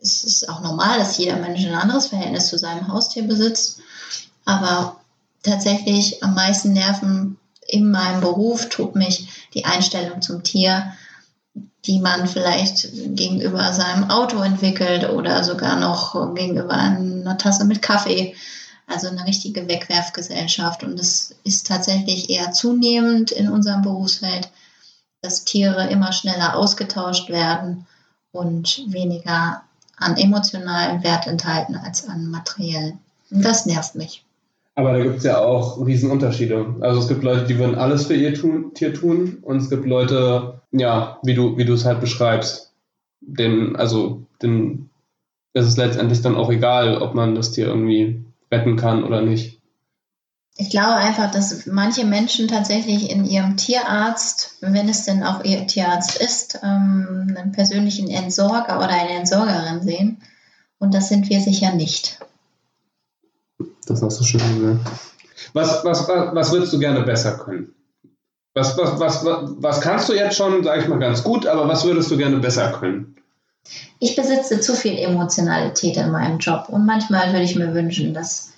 es 0.00 0.24
ist 0.24 0.48
auch 0.48 0.60
normal, 0.60 0.98
dass 0.98 1.18
jeder 1.18 1.36
Mensch 1.36 1.64
ein 1.64 1.74
anderes 1.74 2.06
Verhältnis 2.06 2.46
zu 2.46 2.58
seinem 2.58 2.88
Haustier 2.88 3.24
besitzt, 3.24 3.80
aber 4.44 5.00
tatsächlich 5.42 6.22
am 6.22 6.34
meisten 6.34 6.72
Nerven 6.72 7.38
in 7.66 7.90
meinem 7.90 8.20
Beruf 8.20 8.68
tut 8.68 8.94
mich 8.94 9.48
die 9.54 9.64
Einstellung 9.64 10.22
zum 10.22 10.42
Tier, 10.42 10.92
die 11.86 12.00
man 12.00 12.26
vielleicht 12.26 12.88
gegenüber 13.16 13.72
seinem 13.72 14.10
Auto 14.10 14.40
entwickelt 14.40 15.08
oder 15.08 15.44
sogar 15.44 15.78
noch 15.78 16.34
gegenüber 16.34 16.72
einer 16.72 17.38
Tasse 17.38 17.64
mit 17.64 17.82
Kaffee. 17.82 18.34
Also 18.88 19.08
eine 19.08 19.26
richtige 19.26 19.66
Wegwerfgesellschaft. 19.68 20.84
Und 20.84 20.98
es 20.98 21.34
ist 21.44 21.66
tatsächlich 21.66 22.30
eher 22.30 22.52
zunehmend 22.52 23.32
in 23.32 23.48
unserem 23.48 23.82
Berufsfeld, 23.82 24.48
dass 25.22 25.44
Tiere 25.44 25.88
immer 25.88 26.12
schneller 26.12 26.56
ausgetauscht 26.56 27.28
werden 27.28 27.86
und 28.30 28.84
weniger 28.86 29.62
an 29.96 30.16
emotionalen 30.16 31.02
Wert 31.02 31.26
enthalten 31.26 31.74
als 31.76 32.08
an 32.08 32.30
materiellen. 32.30 32.98
Und 33.30 33.44
das 33.44 33.66
nervt 33.66 33.94
mich. 33.94 34.25
Aber 34.76 34.92
da 34.92 35.02
gibt 35.02 35.16
es 35.16 35.24
ja 35.24 35.38
auch 35.38 35.84
Riesenunterschiede. 35.84 36.76
Also 36.80 37.00
es 37.00 37.08
gibt 37.08 37.24
Leute, 37.24 37.46
die 37.46 37.58
würden 37.58 37.76
alles 37.76 38.06
für 38.06 38.14
ihr 38.14 38.34
tun, 38.34 38.74
Tier 38.74 38.92
tun 38.92 39.38
und 39.40 39.56
es 39.56 39.70
gibt 39.70 39.86
Leute, 39.86 40.60
ja, 40.70 41.18
wie 41.22 41.32
du, 41.32 41.56
wie 41.56 41.64
du 41.64 41.72
es 41.72 41.86
halt 41.86 42.00
beschreibst. 42.00 42.74
Den, 43.22 43.74
also, 43.74 44.26
den, 44.42 44.90
es 45.54 45.66
ist 45.66 45.78
letztendlich 45.78 46.20
dann 46.20 46.36
auch 46.36 46.50
egal, 46.50 46.98
ob 46.98 47.14
man 47.14 47.34
das 47.34 47.52
Tier 47.52 47.66
irgendwie 47.66 48.22
retten 48.52 48.76
kann 48.76 49.02
oder 49.02 49.22
nicht. 49.22 49.58
Ich 50.58 50.68
glaube 50.68 50.94
einfach, 50.94 51.30
dass 51.30 51.66
manche 51.66 52.04
Menschen 52.04 52.46
tatsächlich 52.46 53.10
in 53.10 53.24
ihrem 53.24 53.56
Tierarzt, 53.56 54.56
wenn 54.60 54.90
es 54.90 55.04
denn 55.04 55.22
auch 55.22 55.42
ihr 55.42 55.66
Tierarzt 55.66 56.20
ist, 56.20 56.60
ähm, 56.62 57.34
einen 57.34 57.52
persönlichen 57.52 58.10
Entsorger 58.10 58.76
oder 58.76 58.90
eine 58.90 59.18
Entsorgerin 59.18 59.82
sehen. 59.82 60.18
Und 60.78 60.92
das 60.92 61.08
sind 61.08 61.30
wir 61.30 61.40
sicher 61.40 61.74
nicht. 61.74 62.18
Das 63.86 64.02
hast 64.02 64.20
du 64.20 64.24
schön 64.24 64.40
gesagt. 64.40 65.00
Was, 65.52 65.84
was, 65.84 66.08
was, 66.08 66.34
was 66.34 66.52
würdest 66.52 66.72
du 66.72 66.78
gerne 66.78 67.02
besser 67.02 67.32
können? 67.38 67.74
Was, 68.54 68.76
was, 68.78 68.98
was, 68.98 69.24
was 69.24 69.80
kannst 69.80 70.08
du 70.08 70.14
jetzt 70.14 70.36
schon, 70.36 70.64
sage 70.64 70.82
ich 70.82 70.88
mal, 70.88 70.98
ganz 70.98 71.22
gut, 71.22 71.46
aber 71.46 71.68
was 71.68 71.84
würdest 71.84 72.10
du 72.10 72.16
gerne 72.16 72.38
besser 72.38 72.72
können? 72.72 73.16
Ich 73.98 74.16
besitze 74.16 74.60
zu 74.60 74.74
viel 74.74 74.96
Emotionalität 74.98 75.96
in 75.96 76.10
meinem 76.10 76.38
Job 76.38 76.68
und 76.68 76.86
manchmal 76.86 77.32
würde 77.32 77.44
ich 77.44 77.56
mir 77.56 77.74
wünschen, 77.74 78.14
dass 78.14 78.52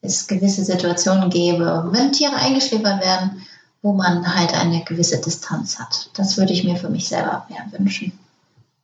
es 0.00 0.26
gewisse 0.26 0.64
Situationen 0.64 1.30
gäbe, 1.30 1.88
wenn 1.90 2.12
Tiere 2.12 2.36
eingeschläfert 2.36 3.02
werden, 3.02 3.42
wo 3.82 3.92
man 3.92 4.34
halt 4.34 4.54
eine 4.54 4.82
gewisse 4.84 5.20
Distanz 5.20 5.78
hat. 5.78 6.10
Das 6.14 6.38
würde 6.38 6.52
ich 6.52 6.64
mir 6.64 6.76
für 6.76 6.88
mich 6.88 7.08
selber 7.08 7.46
mehr 7.50 7.66
wünschen. 7.78 8.12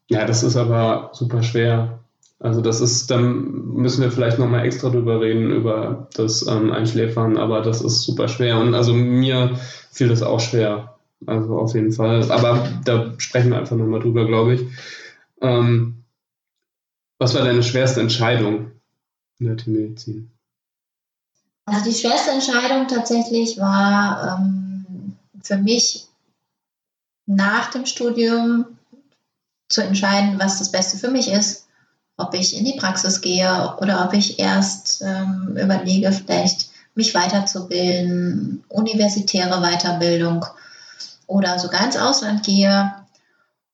Ja, 0.08 0.24
das 0.26 0.42
ist 0.42 0.56
aber 0.56 1.10
super 1.14 1.42
schwer. 1.42 1.99
Also 2.40 2.62
das 2.62 2.80
ist, 2.80 3.10
dann 3.10 3.74
müssen 3.74 4.02
wir 4.02 4.10
vielleicht 4.10 4.38
nochmal 4.38 4.64
extra 4.64 4.88
drüber 4.88 5.20
reden, 5.20 5.52
über 5.52 6.08
das 6.14 6.46
ähm, 6.46 6.72
Einschläfern, 6.72 7.36
aber 7.36 7.60
das 7.60 7.82
ist 7.82 8.02
super 8.02 8.28
schwer. 8.28 8.58
Und 8.58 8.74
also 8.74 8.94
mir 8.94 9.60
fiel 9.92 10.08
das 10.08 10.22
auch 10.22 10.40
schwer. 10.40 10.96
Also 11.26 11.58
auf 11.58 11.74
jeden 11.74 11.92
Fall. 11.92 12.32
Aber 12.32 12.66
da 12.86 13.12
sprechen 13.18 13.50
wir 13.50 13.58
einfach 13.58 13.76
nochmal 13.76 14.00
drüber, 14.00 14.26
glaube 14.26 14.54
ich. 14.54 14.62
Ähm, 15.42 16.02
was 17.18 17.34
war 17.34 17.44
deine 17.44 17.62
schwerste 17.62 18.00
Entscheidung 18.00 18.70
in 19.38 19.46
der 19.46 19.58
Tiermedizin? 19.58 20.30
Also 21.66 21.90
die 21.90 21.94
schwerste 21.94 22.30
Entscheidung 22.30 22.88
tatsächlich 22.88 23.58
war 23.58 24.38
ähm, 24.40 25.14
für 25.42 25.58
mich 25.58 26.06
nach 27.26 27.70
dem 27.70 27.84
Studium 27.84 28.64
zu 29.68 29.82
entscheiden, 29.82 30.38
was 30.38 30.58
das 30.58 30.72
Beste 30.72 30.96
für 30.96 31.10
mich 31.10 31.30
ist 31.30 31.66
ob 32.20 32.34
ich 32.34 32.56
in 32.56 32.64
die 32.64 32.76
Praxis 32.76 33.20
gehe 33.20 33.74
oder 33.80 34.04
ob 34.04 34.14
ich 34.14 34.38
erst 34.38 35.02
ähm, 35.02 35.56
überlege, 35.60 36.12
vielleicht 36.12 36.70
mich 36.94 37.14
weiterzubilden, 37.14 38.64
universitäre 38.68 39.60
Weiterbildung 39.60 40.44
oder 41.26 41.58
sogar 41.58 41.84
ins 41.84 41.96
Ausland 41.96 42.44
gehe. 42.44 42.92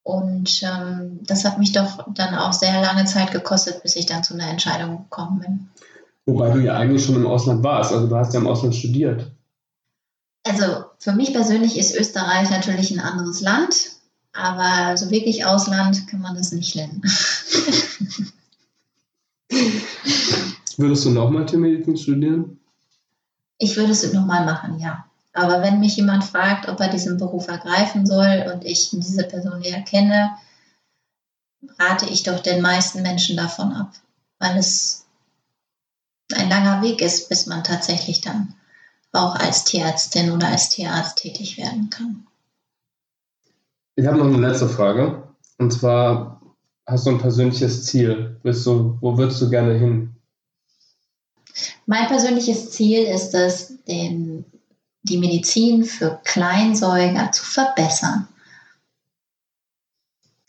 Und 0.02 0.62
ähm, 0.62 1.20
das 1.26 1.44
hat 1.44 1.58
mich 1.58 1.72
doch 1.72 2.06
dann 2.14 2.34
auch 2.34 2.52
sehr 2.52 2.80
lange 2.80 3.06
Zeit 3.06 3.32
gekostet, 3.32 3.82
bis 3.82 3.96
ich 3.96 4.06
dann 4.06 4.22
zu 4.22 4.34
einer 4.34 4.48
Entscheidung 4.48 4.98
gekommen 4.98 5.40
bin. 5.40 5.68
Wobei 6.26 6.50
du 6.50 6.60
ja 6.60 6.74
eigentlich 6.74 7.04
schon 7.04 7.16
im 7.16 7.26
Ausland 7.26 7.62
warst, 7.64 7.92
also 7.92 8.06
du 8.06 8.16
hast 8.16 8.34
ja 8.34 8.40
im 8.40 8.46
Ausland 8.46 8.74
studiert. 8.74 9.30
Also 10.44 10.84
für 10.98 11.12
mich 11.12 11.32
persönlich 11.32 11.76
ist 11.76 11.96
Österreich 11.96 12.50
natürlich 12.50 12.92
ein 12.92 13.00
anderes 13.00 13.40
Land, 13.40 13.90
aber 14.32 14.96
so 14.96 15.10
wirklich 15.10 15.44
Ausland 15.44 16.06
kann 16.08 16.20
man 16.20 16.36
das 16.36 16.52
nicht 16.52 16.76
nennen. 16.76 17.02
Würdest 20.76 21.04
du 21.04 21.10
nochmal 21.10 21.46
Tiermedizin 21.46 21.96
studieren? 21.96 22.60
Ich 23.58 23.76
würde 23.76 23.92
es 23.92 24.12
nochmal 24.12 24.44
machen, 24.44 24.78
ja. 24.78 25.06
Aber 25.32 25.62
wenn 25.62 25.80
mich 25.80 25.96
jemand 25.96 26.24
fragt, 26.24 26.68
ob 26.68 26.80
er 26.80 26.88
diesen 26.88 27.18
Beruf 27.18 27.48
ergreifen 27.48 28.06
soll 28.06 28.50
und 28.52 28.64
ich 28.64 28.90
diese 28.90 29.24
Person 29.24 29.60
näher 29.60 29.82
kenne, 29.82 30.30
rate 31.78 32.06
ich 32.06 32.22
doch 32.22 32.40
den 32.40 32.62
meisten 32.62 33.02
Menschen 33.02 33.36
davon 33.36 33.72
ab, 33.72 33.92
weil 34.38 34.56
es 34.56 35.06
ein 36.34 36.48
langer 36.48 36.82
Weg 36.82 37.00
ist, 37.02 37.28
bis 37.28 37.46
man 37.46 37.64
tatsächlich 37.64 38.20
dann 38.20 38.54
auch 39.12 39.34
als 39.34 39.64
Tierärztin 39.64 40.30
oder 40.30 40.48
als 40.48 40.68
Tierarzt 40.68 41.18
tätig 41.18 41.56
werden 41.56 41.90
kann. 41.90 42.26
Ich 43.94 44.06
habe 44.06 44.18
noch 44.18 44.26
eine 44.26 44.46
letzte 44.46 44.68
Frage. 44.68 45.22
Und 45.58 45.72
zwar, 45.72 46.40
hast 46.86 47.06
du 47.06 47.10
ein 47.10 47.18
persönliches 47.18 47.84
Ziel? 47.84 48.38
Willst 48.42 48.64
du, 48.66 48.96
wo 49.00 49.16
würdest 49.18 49.40
du 49.42 49.50
gerne 49.50 49.74
hin? 49.74 50.14
Mein 51.86 52.06
persönliches 52.06 52.70
Ziel 52.70 53.04
ist 53.04 53.34
es, 53.34 53.84
den 53.84 54.44
die 55.02 55.18
Medizin 55.18 55.84
für 55.84 56.20
Kleinsäuger 56.24 57.30
zu 57.30 57.44
verbessern. 57.44 58.26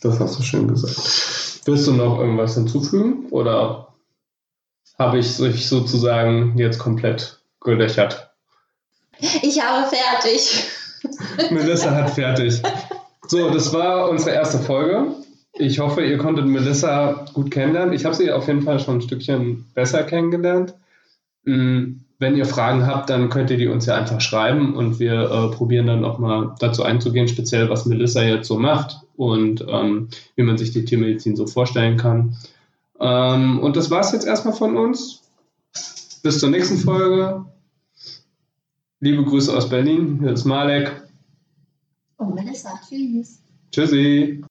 Das 0.02 0.20
hast 0.20 0.40
du 0.40 0.44
schön 0.44 0.68
gesagt. 0.68 0.96
Willst 1.66 1.88
du 1.88 1.94
noch 1.94 2.20
irgendwas 2.20 2.56
hinzufügen 2.56 3.28
oder 3.30 3.94
habe 4.98 5.20
ich 5.20 5.36
sich 5.36 5.68
sozusagen 5.68 6.58
jetzt 6.58 6.80
komplett 6.80 7.40
gelöchert? 7.62 8.32
Ich 9.20 9.62
habe 9.62 9.88
fertig. 9.88 10.66
Melissa 11.52 11.92
hat 11.92 12.12
fertig. 12.12 12.62
So, 13.28 13.50
das 13.50 13.74
war 13.74 14.10
unsere 14.10 14.32
erste 14.32 14.60
Folge. 14.60 15.16
Ich 15.60 15.80
hoffe, 15.80 16.04
ihr 16.04 16.18
konntet 16.18 16.46
Melissa 16.46 17.26
gut 17.34 17.52
kennenlernen. 17.52 17.94
Ich 17.94 18.06
habe 18.06 18.16
sie 18.16 18.32
auf 18.32 18.48
jeden 18.48 18.62
Fall 18.62 18.80
schon 18.80 18.96
ein 18.96 19.02
Stückchen 19.02 19.66
besser 19.74 20.04
kennengelernt. 20.04 20.76
Mm, 21.46 22.00
wenn 22.20 22.36
ihr 22.36 22.46
Fragen 22.46 22.86
habt, 22.86 23.10
dann 23.10 23.30
könnt 23.30 23.50
ihr 23.50 23.58
die 23.58 23.68
uns 23.68 23.86
ja 23.86 23.96
einfach 23.96 24.22
schreiben 24.22 24.76
und 24.76 25.00
wir 25.00 25.14
äh, 25.14 25.56
probieren 25.56 25.88
dann 25.88 26.06
auch 26.06 26.20
mal 26.20 26.56
dazu 26.60 26.84
einzugehen, 26.84 27.28
speziell 27.28 27.70
was 27.70 27.86
Melissa 27.86 28.24
jetzt 28.24 28.48
so 28.48 28.58
macht 28.58 29.02
und 29.16 29.66
ähm, 29.68 30.10
wie 30.36 30.44
man 30.44 30.58
sich 30.58 30.72
die 30.72 30.86
Tiermedizin 30.86 31.36
so 31.36 31.48
vorstellen 31.48 31.98
kann. 31.98 32.36
Ähm, 33.00 33.60
und 33.60 33.76
das 33.76 33.92
war 33.92 34.02
es 34.02 34.12
jetzt 34.12 34.26
erstmal 34.26 34.56
von 34.56 34.78
uns. 34.78 35.22
Bis 36.24 36.40
zur 36.40 36.50
nächsten 36.50 36.78
Folge. 36.78 37.46
Liebe 39.00 39.24
Grüße 39.24 39.56
aus 39.56 39.70
Berlin. 39.70 40.20
Hier 40.20 40.32
ist 40.32 40.46
Malek. 40.46 41.04
Und 42.18 42.34
Melissa. 42.34 42.80
Tschüss. 42.88 43.40
Tschüssi. 43.72 44.44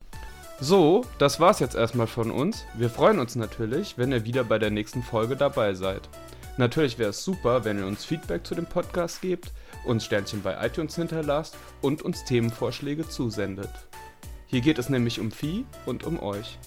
So, 0.58 1.04
das 1.18 1.38
war's 1.38 1.60
jetzt 1.60 1.74
erstmal 1.74 2.06
von 2.06 2.30
uns. 2.30 2.64
Wir 2.72 2.88
freuen 2.88 3.18
uns 3.18 3.36
natürlich, 3.36 3.98
wenn 3.98 4.10
ihr 4.10 4.24
wieder 4.24 4.42
bei 4.42 4.58
der 4.58 4.70
nächsten 4.70 5.02
Folge 5.02 5.36
dabei 5.36 5.74
seid. 5.74 6.08
Natürlich 6.56 6.98
wäre 6.98 7.10
es 7.10 7.22
super, 7.22 7.66
wenn 7.66 7.78
ihr 7.78 7.86
uns 7.86 8.06
Feedback 8.06 8.46
zu 8.46 8.54
dem 8.54 8.64
Podcast 8.64 9.20
gebt, 9.20 9.52
uns 9.84 10.06
Sternchen 10.06 10.42
bei 10.42 10.56
iTunes 10.66 10.96
hinterlasst 10.96 11.58
und 11.82 12.00
uns 12.00 12.24
Themenvorschläge 12.24 13.06
zusendet. 13.06 13.68
Hier 14.46 14.62
geht 14.62 14.78
es 14.78 14.88
nämlich 14.88 15.20
um 15.20 15.30
Vieh 15.30 15.66
und 15.84 16.04
um 16.04 16.18
euch. 16.22 16.58